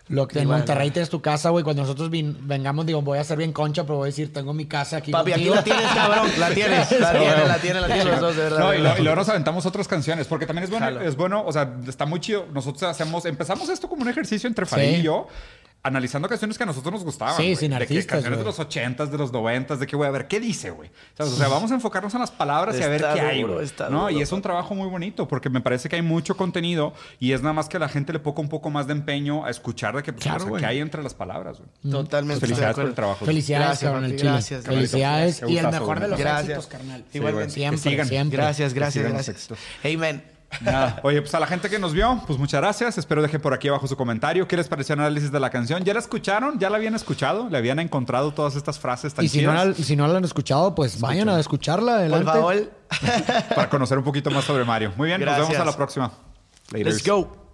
[0.10, 1.64] Lo que en Monterrey tienes tu casa, güey.
[1.66, 4.54] Cuando nosotros vin- vengamos, digo, voy a ser bien concha, pero voy a decir, tengo
[4.54, 6.30] mi casa aquí Papi, aquí la tienes, cabrón.
[6.40, 8.60] La tienes, la tienes, la tienes, la tienes los dos, de verdad.
[8.60, 8.94] No, y, verdad.
[8.96, 11.02] lo- y luego nos aventamos otras canciones, porque también es bueno, Jalo.
[11.02, 12.46] es bueno, o sea, está muy chido.
[12.54, 14.96] Nosotros hacemos, empezamos esto como un ejercicio entre Farid Sí.
[14.96, 15.28] y yo,
[15.88, 17.36] analizando canciones que a nosotros nos gustaban.
[17.38, 17.56] Sí, güey.
[17.56, 18.56] sin de que artistas, canciones de güey.
[18.56, 20.90] los ochentas, de los noventas, de que, güey, a ver, ¿qué dice, güey?
[21.18, 23.64] O sea, vamos a enfocarnos en las palabras y a ver Está qué hay, güey.
[23.66, 24.02] está ¿no?
[24.04, 27.32] duro, Y es un trabajo muy bonito, porque me parece que hay mucho contenido y
[27.32, 29.96] es nada más que la gente le ponga un poco más de empeño a escuchar
[29.96, 31.70] de que, pues, Claro, o sea, hay entre las palabras, güey.
[31.92, 32.42] Totalmente.
[32.42, 33.26] Felicidades de por el trabajo.
[33.26, 34.32] Felicidades, Gracias, cabrón, el papi, chile.
[34.32, 34.66] gracias.
[34.66, 35.44] Felicidades.
[35.48, 36.44] Y el mejor de los Gracias.
[36.58, 37.06] éxitos, carnal.
[37.14, 37.50] Igualmente.
[37.54, 38.08] Sí, Siempre, sigan.
[38.08, 38.38] siempre.
[38.38, 39.30] Gracias, gracias, gracias.
[39.36, 39.58] éxitos.
[39.84, 40.37] Amen.
[40.62, 41.00] Nada.
[41.04, 42.98] Oye, pues a la gente que nos vio, pues muchas gracias.
[42.98, 44.48] Espero dejen por aquí abajo su comentario.
[44.48, 45.84] ¿Qué les pareció el análisis de la canción?
[45.84, 46.60] ¿Ya la escucharon?
[46.60, 47.50] ¿Ya la habían escuchado?
[47.50, 50.24] ¿Le habían encontrado todas estas frases tan Y si no, la, si no la han
[50.26, 51.94] escuchado, pues vayan a escucharla.
[51.94, 52.26] Por Adelante.
[52.32, 52.72] favor.
[53.56, 54.94] Para conocer un poquito más sobre Mario.
[54.96, 56.12] Muy bien, nos vemos a la próxima.
[56.72, 57.08] Let's Laters.
[57.08, 57.47] go.